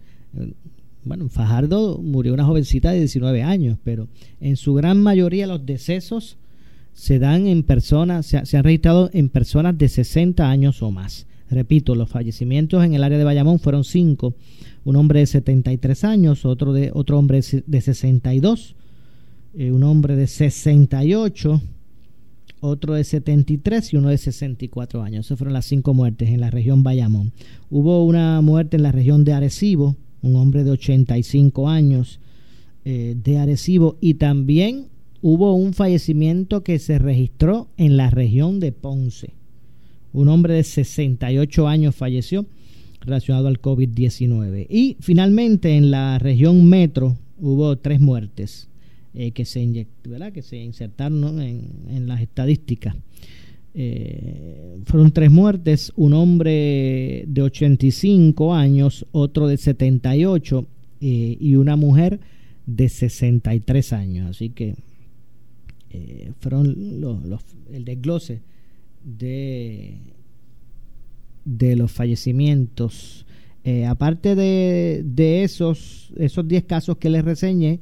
[1.04, 4.08] bueno, Fajardo murió una jovencita de 19 años, pero
[4.40, 6.36] en su gran mayoría los decesos
[6.92, 11.26] se dan en personas, se, se, han registrado en personas de 60 años o más.
[11.50, 14.34] Repito, los fallecimientos en el área de Bayamón fueron cinco,
[14.84, 18.76] un hombre de 73 años, otro de otro hombre de 62,
[19.54, 21.60] eh, un hombre de 68,
[22.60, 25.26] otro de 73 y uno de 64 años.
[25.26, 27.32] Esas fueron las cinco muertes en la región Bayamón.
[27.68, 32.20] Hubo una muerte en la región de Arecibo, un hombre de 85 años
[32.84, 34.86] eh, de Arecibo y también
[35.22, 39.34] hubo un fallecimiento que se registró en la región de Ponce.
[40.12, 42.46] Un hombre de 68 años falleció
[43.00, 44.66] relacionado al COVID-19.
[44.68, 48.68] Y finalmente en la región metro hubo tres muertes
[49.14, 50.32] eh, que, se ¿verdad?
[50.32, 52.94] que se insertaron en, las estadísticas.
[53.74, 60.66] Eh, fueron tres muertes, un hombre de 85 años, otro de 78
[61.00, 62.20] eh, y una mujer
[62.66, 64.30] de 63 años.
[64.30, 64.76] Así que
[65.90, 68.42] eh, fueron los, los, el desglose
[69.04, 69.98] de,
[71.44, 73.26] de los fallecimientos.
[73.62, 77.80] Eh, aparte de, de esos esos 10 casos que les reseñé,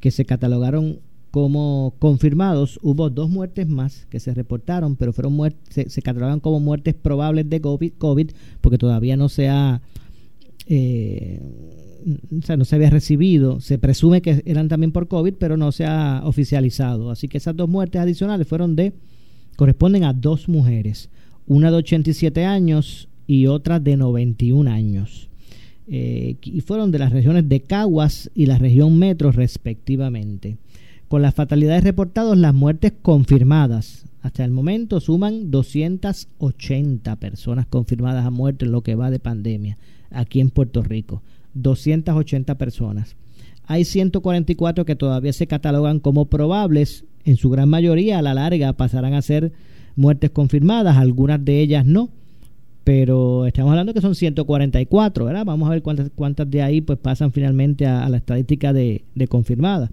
[0.00, 1.00] que se catalogaron
[1.32, 6.38] como confirmados, hubo dos muertes más que se reportaron, pero fueron muertes, se, se catalogan
[6.38, 9.82] como muertes probables de COVID, COVID porque todavía no se ha
[10.66, 11.40] eh,
[12.36, 15.72] o sea, no se había recibido, se presume que eran también por COVID, pero no
[15.72, 17.10] se ha oficializado.
[17.10, 18.92] Así que esas dos muertes adicionales fueron de,
[19.56, 21.10] corresponden a dos mujeres,
[21.46, 25.28] una de 87 años y otra de 91 años.
[25.88, 30.56] Eh, y fueron de las regiones de Caguas y la región metro respectivamente.
[31.12, 38.30] Con las fatalidades reportadas, las muertes confirmadas hasta el momento suman 280 personas confirmadas a
[38.30, 39.76] muerte en lo que va de pandemia
[40.10, 41.20] aquí en Puerto Rico.
[41.52, 43.14] 280 personas.
[43.66, 48.72] Hay 144 que todavía se catalogan como probables, en su gran mayoría a la larga
[48.72, 49.52] pasarán a ser
[49.96, 52.08] muertes confirmadas, algunas de ellas no,
[52.84, 55.44] pero estamos hablando que son 144, ¿verdad?
[55.44, 59.90] Vamos a ver cuántas, cuántas de ahí pues pasan finalmente a, la estadística de confirmadas.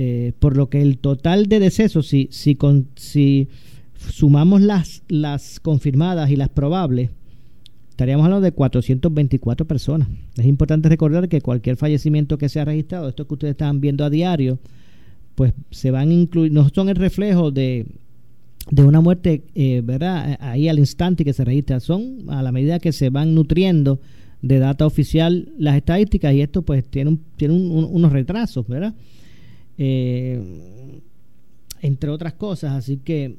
[0.00, 3.48] Eh, por lo que el total de decesos, si, si, con, si
[3.96, 7.10] sumamos las, las confirmadas y las probables,
[7.90, 10.06] estaríamos hablando de 424 personas.
[10.36, 14.04] Es importante recordar que cualquier fallecimiento que se ha registrado, esto que ustedes están viendo
[14.04, 14.60] a diario,
[15.34, 17.86] pues se van a incluir, no son el reflejo de,
[18.76, 20.38] una muerte, eh, ¿verdad?
[20.40, 23.98] Ahí al instante que se registra, son a la medida que se van nutriendo
[24.42, 28.64] de data oficial las estadísticas y esto pues tiene, un, tiene un, un, unos retrasos,
[28.68, 28.94] ¿verdad?
[29.78, 31.00] Eh,
[31.80, 33.36] entre otras cosas, así que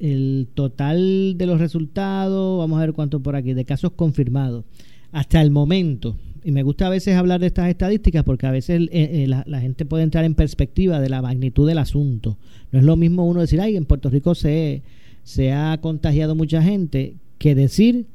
[0.00, 4.64] el total de los resultados, vamos a ver cuánto por aquí, de casos confirmados,
[5.12, 8.82] hasta el momento, y me gusta a veces hablar de estas estadísticas porque a veces
[8.82, 12.36] eh, eh, la, la, gente puede entrar en perspectiva de la magnitud del asunto.
[12.70, 14.82] No es lo mismo uno decir, ay, en Puerto Rico se,
[15.22, 18.06] se ha contagiado mucha gente, que decir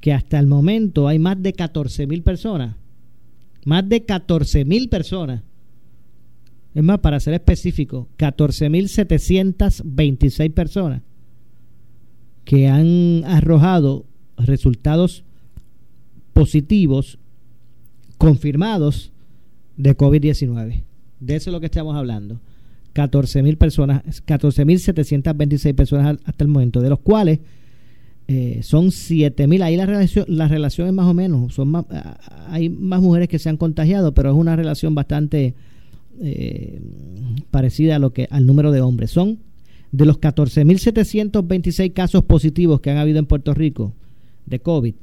[0.00, 2.76] que hasta el momento hay más de 14 mil personas,
[3.64, 5.42] más de 14 mil personas
[6.74, 11.02] es más, para ser específico, 14.726 personas
[12.44, 14.06] que han arrojado
[14.36, 15.24] resultados
[16.32, 17.18] positivos
[18.18, 19.12] confirmados
[19.76, 20.82] de COVID-19.
[21.20, 22.40] De eso es lo que estamos hablando.
[22.94, 27.40] 14.000 personas, 14.726 personas hasta el momento, de los cuales
[28.28, 29.62] eh, son 7.000.
[29.62, 31.86] Ahí la relación, la relación es más o menos, son más,
[32.48, 35.54] hay más mujeres que se han contagiado, pero es una relación bastante
[36.20, 36.80] eh,
[37.50, 39.10] parecida a lo que al número de hombres.
[39.10, 39.38] Son
[39.92, 43.92] de los 14.726 casos positivos que han habido en Puerto Rico
[44.46, 44.94] de COVID,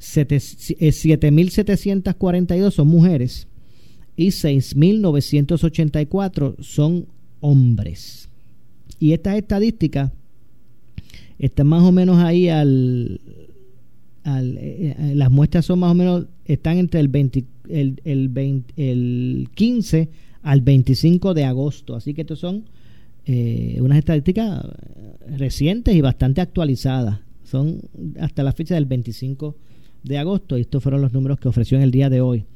[0.00, 3.48] 7.742 son mujeres
[4.16, 7.06] y 6.984 son
[7.40, 8.28] hombres.
[9.00, 10.10] Y estas estadísticas
[11.38, 13.20] están más o menos ahí al,
[14.24, 18.28] al eh, eh, las muestras son más o menos están entre el 20, el, el,
[18.28, 20.08] 20, el 15
[20.48, 21.94] al 25 de agosto.
[21.94, 22.64] Así que estos son
[23.26, 24.64] eh, unas estadísticas
[25.36, 27.20] recientes y bastante actualizadas.
[27.44, 27.82] Son
[28.18, 29.54] hasta la fecha del 25
[30.04, 32.46] de agosto y estos fueron los números que ofreció en el día de hoy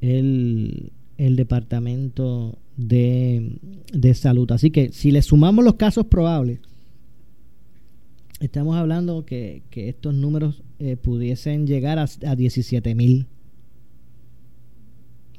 [0.00, 3.52] el, el Departamento de,
[3.92, 4.50] de Salud.
[4.50, 6.58] Así que si le sumamos los casos probables,
[8.40, 13.28] estamos hablando que, que estos números eh, pudiesen llegar a, a 17 mil.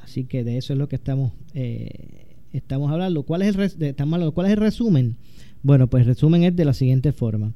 [0.03, 3.23] Así que de eso es lo que estamos eh, estamos hablando.
[3.23, 4.33] ¿Cuál es, el estamos hablando?
[4.33, 5.15] ¿Cuál es el resumen?
[5.63, 7.53] Bueno, pues el resumen es de la siguiente forma.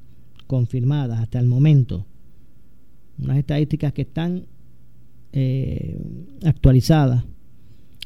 [0.48, 2.04] confirmadas hasta el momento,
[3.18, 4.46] unas estadísticas que están
[5.32, 6.00] eh,
[6.44, 7.22] actualizadas,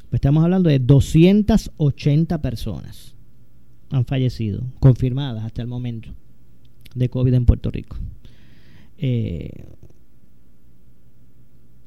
[0.09, 3.13] pues estamos hablando de 280 personas
[3.93, 6.09] han fallecido, confirmadas hasta el momento,
[6.95, 7.97] de COVID en Puerto Rico.
[8.97, 9.65] Eh,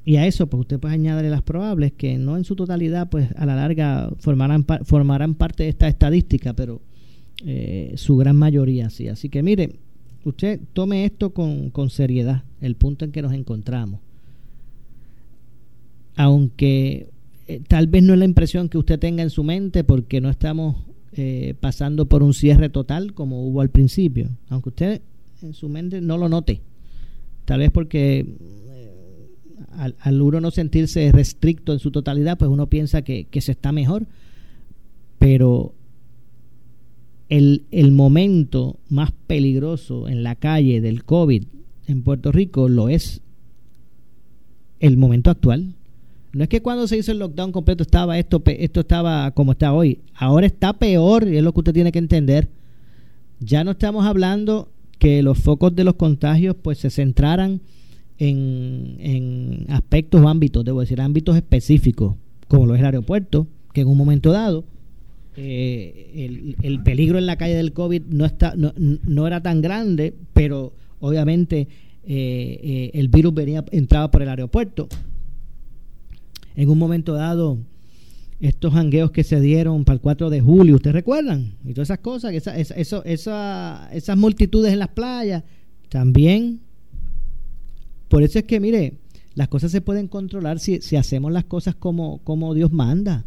[0.05, 3.29] y a eso, pues usted puede añadirle las probables, que no en su totalidad, pues
[3.37, 6.81] a la larga formarán, formarán parte de esta estadística, pero
[7.45, 9.09] eh, su gran mayoría sí.
[9.09, 9.81] Así que mire,
[10.29, 14.01] usted tome esto con, seriedad, el punto en que nos encontramos.
[16.17, 17.09] Aunque
[17.47, 20.29] eh, tal vez no es la impresión que usted tenga en su mente porque no
[20.31, 20.77] estamos
[21.13, 25.03] eh, pasando por un cierre total como hubo al principio, aunque usted
[25.43, 26.61] en su mente no lo note,
[27.45, 28.27] tal vez porque
[28.71, 28.91] eh,
[29.73, 33.53] al, al, uno no sentirse restricto en su totalidad, pues uno piensa que, que se
[33.53, 34.07] está mejor,
[35.19, 35.76] pero
[37.29, 41.45] el, el momento más peligroso en la calle del COVID
[41.87, 43.23] en Puerto Rico lo es
[44.81, 45.75] el momento actual.
[46.33, 49.73] No es que cuando se hizo el lockdown completo estaba esto, esto estaba como está
[49.73, 50.01] hoy.
[50.15, 52.49] Ahora está peor y es lo que usted tiene que entender.
[53.41, 54.69] Ya no estamos hablando
[54.99, 57.61] que los focos de los contagios pues se centraran
[58.19, 62.17] en, en aspectos o ámbitos, debo decir, ámbitos específicos,
[62.49, 64.65] como lo es el aeropuerto, que en un momento dado
[65.37, 70.73] eh, el, peligro en la calle del COVID no, está, no, era tan grande, pero
[70.99, 71.69] obviamente
[72.05, 74.89] eh, eh, el virus venía entraba por el aeropuerto.
[76.55, 77.59] En un momento dado,
[78.41, 81.53] estos jangueos que se dieron para el 4 de julio, ¿ustedes recuerdan?
[81.67, 85.43] Y todas esas cosas, esa, esa, esas multitudes en las playas,
[85.91, 86.61] también.
[88.09, 88.95] Por eso es que, mire,
[89.35, 93.27] las cosas se pueden controlar si, si hacemos las cosas como, como Dios manda.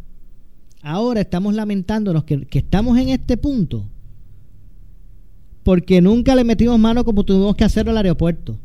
[0.82, 3.86] Ahora estamos lamentándonos que, estamos en este punto
[5.62, 8.58] porque nunca le metimos mano como tuvimos que hacerlo al aeropuerto.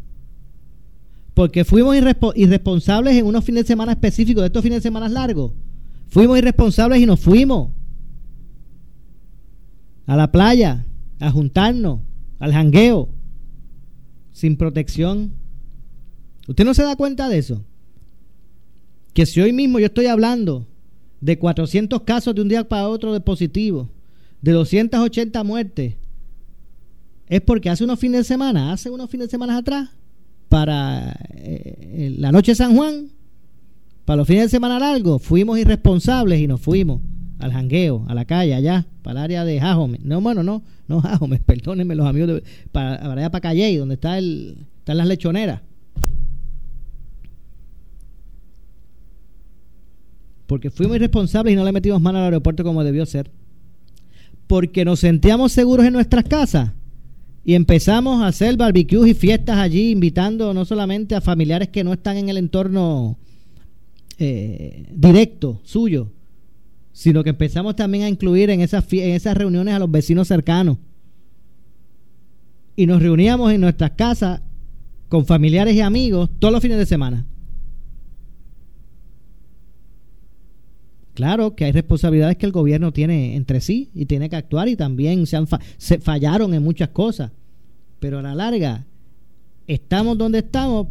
[1.33, 1.95] Porque fuimos
[2.35, 5.51] irresponsables en unos fines de semana específicos, de estos fines de semana largos.
[6.07, 7.71] Fuimos irresponsables y nos fuimos
[10.05, 10.85] a la playa,
[11.19, 11.99] a juntarnos,
[12.39, 13.09] al jangueo,
[14.31, 15.33] sin protección.
[16.47, 17.65] ¿Usted no se da cuenta de eso?
[19.13, 20.65] Que si hoy mismo yo estoy hablando
[21.21, 23.89] de 400 casos de un día para otro de positivo,
[24.41, 25.95] de 280 muertes,
[27.27, 29.89] es porque hace unos fines de semana, hace unos fines de semana atrás,
[30.49, 33.09] para eh, la noche de San Juan,
[34.05, 37.01] para los fines de semana largos, fuimos irresponsables y nos fuimos
[37.39, 39.99] al jangueo, a la calle, allá, para el área de Jajome.
[40.03, 43.95] No, bueno, no, no Jajome, perdónenme los amigos, de, para, para allá para Calle, donde
[43.95, 45.61] está el, están las lechoneras.
[50.47, 53.31] Porque fuimos irresponsables y no le metimos mano al aeropuerto como debió ser.
[54.47, 56.71] Porque nos sentíamos seguros en nuestras casas
[57.43, 61.93] y empezamos a hacer barbecues y fiestas allí, invitando no solamente a familiares que no
[61.93, 63.17] están en el entorno
[64.17, 66.11] eh, directo suyo,
[66.91, 70.77] sino que empezamos también a incluir en esas, en esas reuniones a los vecinos cercanos.
[72.75, 74.41] Y nos reuníamos en nuestras casas
[75.07, 77.25] con familiares y amigos todos los fines de semana.
[81.15, 84.75] Claro que hay responsabilidades que el gobierno tiene entre sí y tiene que actuar y
[84.75, 85.47] también se, han
[85.77, 87.31] se fallaron en muchas cosas.
[87.99, 88.85] Pero a la larga,
[89.65, 90.87] estamos donde estamos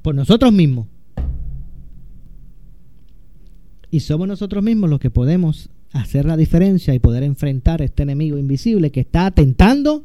[0.00, 0.86] por nosotros mismos.
[3.90, 8.02] Y somos nosotros mismos los que podemos hacer la diferencia y poder enfrentar a este
[8.04, 10.02] enemigo invisible que está atentando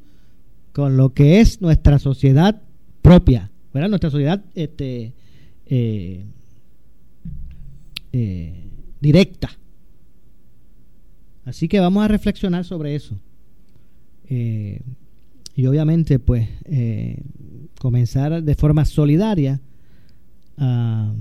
[0.74, 2.62] con lo que es nuestra sociedad
[3.02, 3.90] propia, ¿verdad?
[3.90, 5.14] Nuestra sociedad este,
[5.68, 6.26] eh,
[8.12, 8.69] eh,
[9.00, 9.50] directa.
[11.46, 13.20] Así que vamos a reflexionar sobre eso.
[14.30, 14.82] Eh,
[15.56, 16.48] y obviamente, pues,
[17.80, 19.60] comenzar de forma solidaria
[20.58, 21.14] a,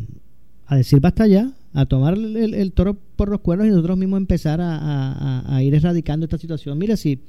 [0.67, 4.61] a decir basta ya, a tomar el, toro por los cuernos y nosotros mismos empezar
[4.63, 6.79] a, ir erradicando esta situación.
[6.79, 7.21] Mire, si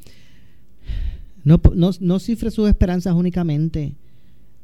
[1.43, 3.95] no, no, no cifre sus esperanzas únicamente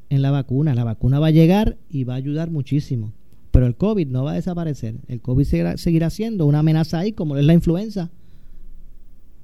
[0.09, 3.13] en la vacuna, la vacuna va a llegar y va a ayudar muchísimo,
[3.55, 5.45] pero el COVID no va a desaparecer, el COVID
[5.77, 8.11] seguirá, siendo una amenaza ahí como es la influenza.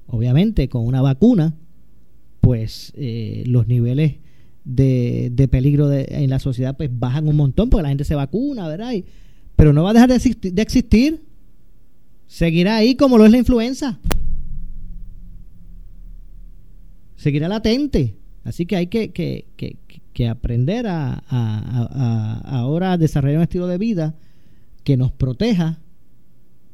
[0.05, 1.55] Obviamente con una vacuna,
[2.41, 4.15] pues eh, los niveles
[4.65, 8.13] de, de peligro de, en la sociedad pues bajan un montón porque la gente se
[8.13, 8.91] vacuna, ¿verdad?
[9.55, 11.21] pero no va a dejar de existir,
[12.27, 13.97] Seguirá ahí como lo es la influenza.
[17.15, 18.17] Seguirá latente.
[18.43, 19.45] Así que hay que, que,
[20.13, 21.23] que, aprender a,
[22.43, 24.15] ahora desarrollar un estilo de vida
[24.83, 25.79] que nos proteja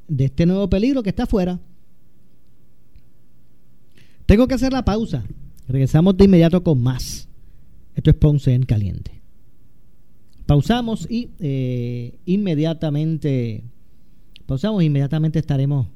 [0.07, 1.59] de este nuevo peligro que está afuera.
[4.26, 5.24] Tengo que hacer la pausa.
[5.68, 7.28] Regresamos de inmediato con más.
[7.95, 9.22] Esto es Ponce en Caliente.
[10.45, 13.63] Pausamos y eh, inmediatamente
[14.45, 15.88] pausamos inmediatamente estaremos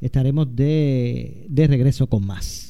[0.00, 2.69] estaremos de, de regreso con más.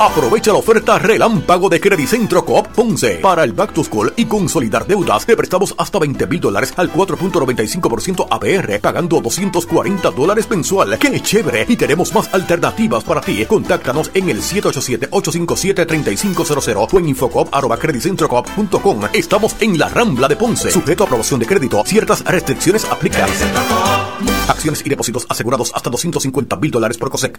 [0.00, 4.86] Aprovecha la oferta relámpago de Credicentro Coop Ponce para el Back to School y consolidar
[4.86, 5.26] deudas.
[5.26, 10.98] de prestamos hasta 20 mil dólares al 4.95% APR, pagando 240 dólares mensual.
[10.98, 11.66] ¡Qué chévere!
[11.68, 13.44] Y tenemos más alternativas para ti.
[13.44, 19.00] Contáctanos en el 787-857-3500 o en infocop.com.
[19.12, 20.70] Estamos en la Rambla de Ponce.
[20.70, 21.82] Sujeto a aprobación de crédito.
[21.84, 23.28] Ciertas restricciones aplican.
[24.48, 27.38] Acciones y depósitos asegurados hasta 250 mil dólares por COSEC.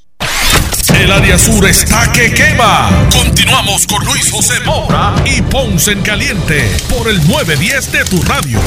[0.99, 3.07] El área sur está que quema.
[3.11, 8.59] Continuamos con Luis José Moura y Ponce en Caliente por el 910 de tu radio.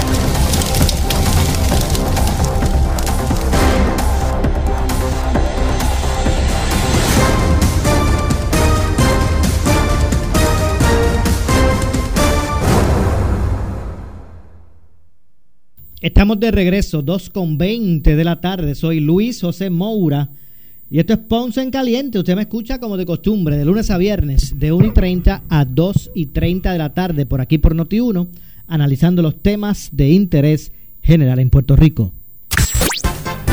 [16.00, 18.74] Estamos de regreso, 2 con 20 de la tarde.
[18.74, 20.30] Soy Luis José Moura
[20.94, 22.20] y esto es Ponce en Caliente.
[22.20, 25.64] Usted me escucha como de costumbre, de lunes a viernes, de 1 y 30 a
[25.64, 28.28] 2 y 30 de la tarde, por aquí por Noti1,
[28.68, 30.70] analizando los temas de interés
[31.02, 32.12] general en Puerto Rico.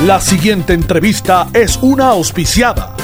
[0.06, 2.96] La siguiente entrevista es una auspiciada.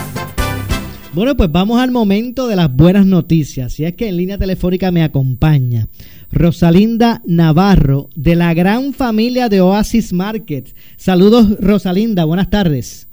[1.15, 3.79] Bueno, pues vamos al momento de las buenas noticias.
[3.79, 5.87] Y es que en línea telefónica me acompaña
[6.31, 10.75] Rosalinda Navarro de la gran familia de Oasis Market.
[10.95, 12.23] Saludos, Rosalinda.
[12.23, 13.06] Buenas tardes.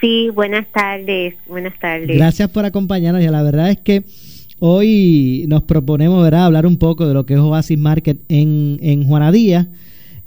[0.00, 2.16] Sí, buenas tardes, buenas tardes.
[2.16, 4.02] Gracias por acompañarnos y la verdad es que
[4.58, 6.46] hoy nos proponemos ¿verdad?
[6.46, 9.68] hablar un poco de lo que es Oasis Market en, en Juanadía,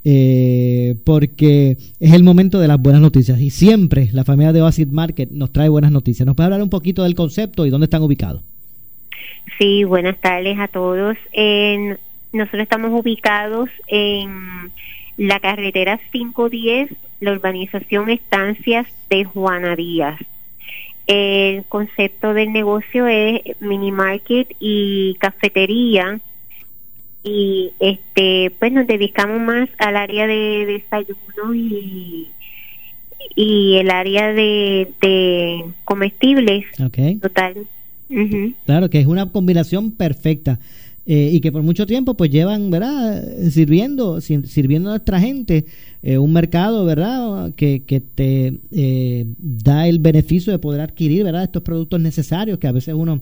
[0.04, 4.90] eh, porque es el momento de las buenas noticias y siempre la familia de Oasis
[4.90, 6.26] Market nos trae buenas noticias.
[6.26, 8.42] ¿Nos puede hablar un poquito del concepto y dónde están ubicados?
[9.58, 11.16] Sí, buenas tardes a todos.
[11.32, 11.98] En,
[12.32, 14.70] nosotros estamos ubicados en
[15.20, 16.90] la carretera 510,
[17.20, 20.18] la urbanización Estancias de Juana Díaz.
[21.06, 26.20] El concepto del negocio es mini market y cafetería
[27.22, 32.30] y este pues nos dedicamos más al área de desayuno y
[33.36, 37.20] y el área de, de comestibles Ok.
[37.20, 37.66] total.
[38.64, 40.58] Claro, que es una combinación perfecta.
[41.12, 43.24] Eh, y que por mucho tiempo pues llevan, ¿verdad?
[43.50, 45.64] Sirviendo, sir- sirviendo a nuestra gente
[46.02, 47.52] eh, un mercado, ¿verdad?
[47.54, 51.44] Que, que te eh, da el beneficio de poder adquirir, ¿verdad?
[51.44, 53.20] Estos productos necesarios que a veces uno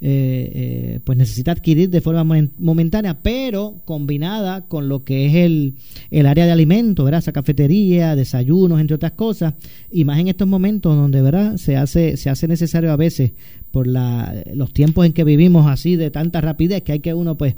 [0.00, 5.34] eh, eh, pues necesita adquirir de forma momen- momentánea, pero combinada con lo que es
[5.34, 5.74] el,
[6.10, 7.20] el área de alimentos, ¿verdad?
[7.20, 9.54] Esa cafetería, desayunos, entre otras cosas,
[9.90, 11.56] y más en estos momentos donde, ¿verdad?
[11.56, 13.32] Se hace, se hace necesario a veces
[13.70, 17.36] por la, los tiempos en que vivimos así de tanta rapidez que hay que uno
[17.36, 17.54] pues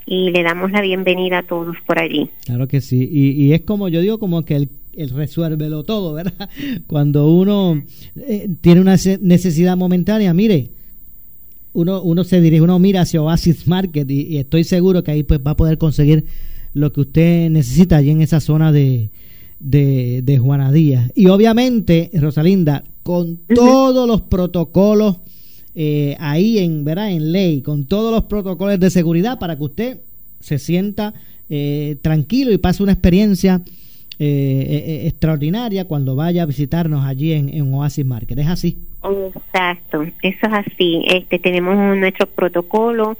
[0.05, 2.29] y le damos la bienvenida a todos por allí.
[2.45, 3.07] Claro que sí.
[3.11, 6.49] Y, y es como yo digo, como que el, el resuélvelo todo, ¿verdad?
[6.87, 7.81] Cuando uno
[8.15, 10.69] eh, tiene una necesidad momentánea, mire,
[11.73, 15.23] uno, uno se dirige, uno mira hacia Oasis Market y, y estoy seguro que ahí
[15.23, 16.25] pues va a poder conseguir
[16.73, 19.09] lo que usted necesita allí en esa zona de,
[19.59, 21.11] de, de Juana Díaz.
[21.15, 25.17] Y obviamente, Rosalinda, con todos los protocolos
[25.75, 27.11] eh, ahí en, ¿verdad?
[27.11, 30.01] en ley, con todos los protocolos de seguridad para que usted
[30.39, 31.13] se sienta
[31.49, 33.61] eh, tranquilo y pase una experiencia
[34.19, 38.39] eh, eh, eh, extraordinaria cuando vaya a visitarnos allí en, en Oasis Market.
[38.39, 38.79] ¿Es así?
[39.03, 41.03] Exacto, eso es así.
[41.05, 43.15] Este tenemos nuestro protocolo,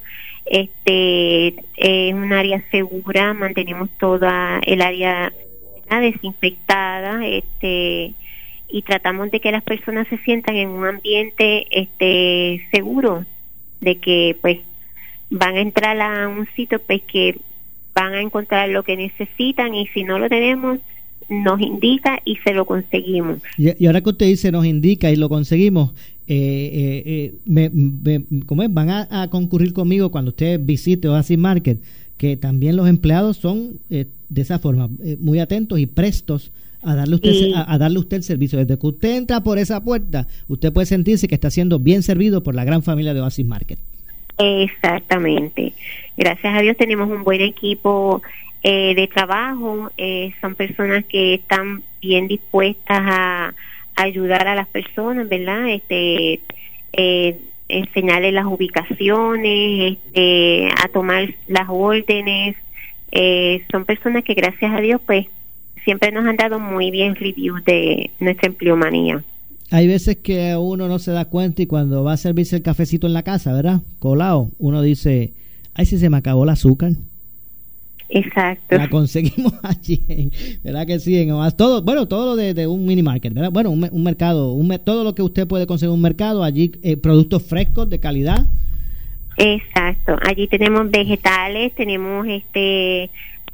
[0.48, 5.32] este es un área segura, mantenemos toda el área
[5.90, 8.14] desinfectada, este
[8.70, 13.26] y tratamos de que las personas se sientan en un ambiente este seguro
[13.80, 14.58] de que pues
[15.30, 17.38] van a entrar a un sitio pues que
[17.96, 20.80] van a encontrar lo que necesitan y si no lo tenemos
[21.30, 23.42] nos indica y se lo conseguimos.
[23.58, 25.94] Y, y ahora que usted dice, nos indica y lo conseguimos,
[26.28, 28.74] eh, eh, eh, me, me- ¿cómo es?
[28.74, 31.80] van a, a concurrir conmigo cuando usted visite Oasis Market,
[32.18, 36.52] que también los empleados son eh, de esa forma, eh, muy atentos y prestos
[36.84, 38.60] a darle usted a, a darle usted el servicio.
[38.60, 42.44] Desde que usted entra por esa puerta, usted puede sentirse que está siendo bien servido
[42.44, 43.80] por la gran familia de Oasis Market.
[44.38, 45.74] Exactamente.
[46.16, 48.22] Gracias a Dios tenemos un buen equipo
[48.64, 49.92] eh, de trabajo.
[49.98, 53.54] eh, son personas que están bien dispuestas a,
[53.96, 55.70] a ayudar a las personas, ¿verdad?
[55.70, 56.42] Este,
[56.94, 57.38] eh,
[57.70, 62.56] enseñarles las ubicaciones, este, a tomar las órdenes.
[63.12, 65.28] Eh, son personas que gracias a Dios, pues,
[65.84, 69.24] siempre nos han dado muy bien review de nuestra empleomanía.
[69.70, 73.08] Hay veces que uno no se da cuenta y cuando va a servirse el cafecito
[73.08, 73.82] en la casa, ¿verdad?
[74.00, 75.34] Colado, uno dice,
[75.74, 76.92] ay, si se me acabó el azúcar.
[78.10, 78.78] Exacto.
[78.78, 80.32] La conseguimos allí,
[80.64, 81.18] ¿verdad que sí?
[81.18, 83.52] En todo, bueno, todo lo de, de un mini market, ¿verdad?
[83.52, 86.72] Bueno, un, un mercado, un todo lo que usted puede conseguir en un mercado, allí
[86.84, 88.46] eh, productos frescos de calidad.
[89.38, 90.18] Exacto.
[90.26, 93.10] Allí tenemos vegetales, tenemos este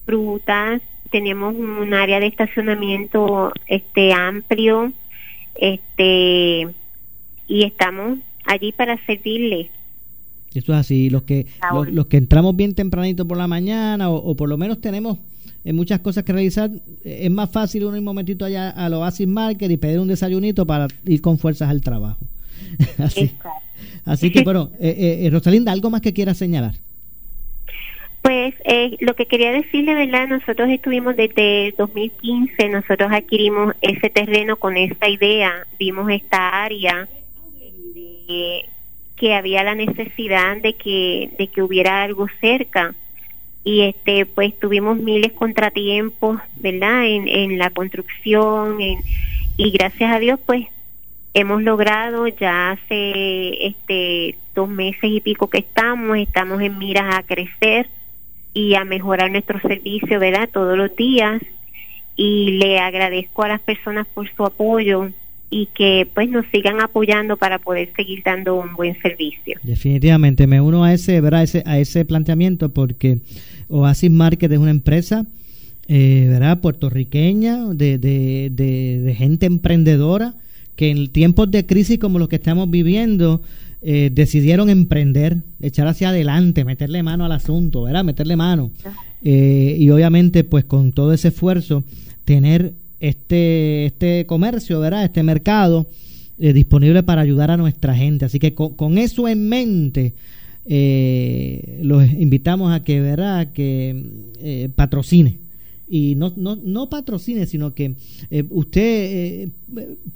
[0.06, 4.92] frutas, tenemos un área de estacionamiento este amplio,
[5.56, 6.68] este
[7.48, 9.70] y estamos allí para servirles.
[10.56, 14.16] Eso es así, los que los, los que entramos bien tempranito por la mañana o,
[14.16, 15.18] o por lo menos tenemos
[15.66, 16.70] eh, muchas cosas que realizar,
[17.04, 20.08] eh, es más fácil uno ir un momentito allá al Oasis Market y pedir un
[20.08, 22.26] desayunito para ir con fuerzas al trabajo.
[22.98, 23.32] así,
[24.06, 26.74] así que bueno, eh, eh, Rosalinda, ¿algo más que quiera señalar?
[28.22, 30.28] Pues eh, lo que quería decirle, ¿verdad?
[30.28, 37.08] Nosotros estuvimos desde el 2015, nosotros adquirimos ese terreno con esta idea, vimos esta área
[39.16, 42.96] que había la necesidad de que de que hubiera algo cerca
[43.64, 47.06] y este pues tuvimos miles contratiempos, ¿verdad?
[47.06, 49.00] En, en la construcción en-
[49.56, 50.66] y gracias a Dios pues
[51.34, 57.24] hemos logrado ya hace este dos meses y pico que estamos, estamos en miras a
[57.24, 57.88] crecer
[58.54, 60.50] y a mejorar nuestro servicio, ¿verdad?
[60.52, 61.42] Todos los días
[62.16, 65.10] y le agradezco a las personas por su apoyo
[65.54, 69.60] y que pues nos sigan apoyando para poder seguir dando un buen servicio.
[69.62, 71.44] Definitivamente me uno a ese, ¿verdad?
[71.44, 73.20] Ese, a ese planteamiento porque
[73.70, 75.28] Oasis Market es una empresa
[75.88, 76.60] eh, ¿verdad?
[76.60, 80.34] puertorriqueña de, de, de, de gente emprendedora
[80.76, 83.42] que en tiempos de crisis como los que estamos viviendo
[83.84, 88.04] eh, decidieron emprender, echar hacia adelante, meterle mano al asunto, ¿verdad?
[88.04, 88.72] Meterle mano.
[89.24, 91.84] Eh, y obviamente, pues con todo ese esfuerzo,
[92.26, 92.74] tener
[93.04, 95.04] este, este comercio, ¿verdad?
[95.04, 95.88] Este mercado
[96.40, 98.24] eh, disponible para ayudar a nuestra gente.
[98.24, 100.14] Así que con, con eso en mente,
[100.66, 103.52] eh, los invitamos a que, ¿verdad?
[103.52, 104.02] Que
[104.40, 105.40] eh, patrocine
[105.90, 107.96] y no, no, no patrocine, sino que
[108.32, 109.50] eh, usted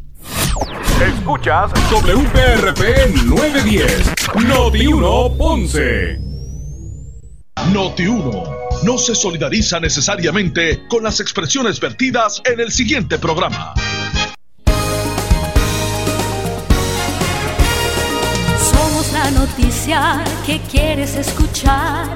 [1.00, 4.14] Escuchas WPRP 910,
[4.46, 6.18] Noti 1 Ponce.
[7.72, 13.74] Noti 1 no se solidariza necesariamente con las expresiones vertidas en el siguiente programa.
[18.58, 22.14] Somos la noticia que quieres escuchar.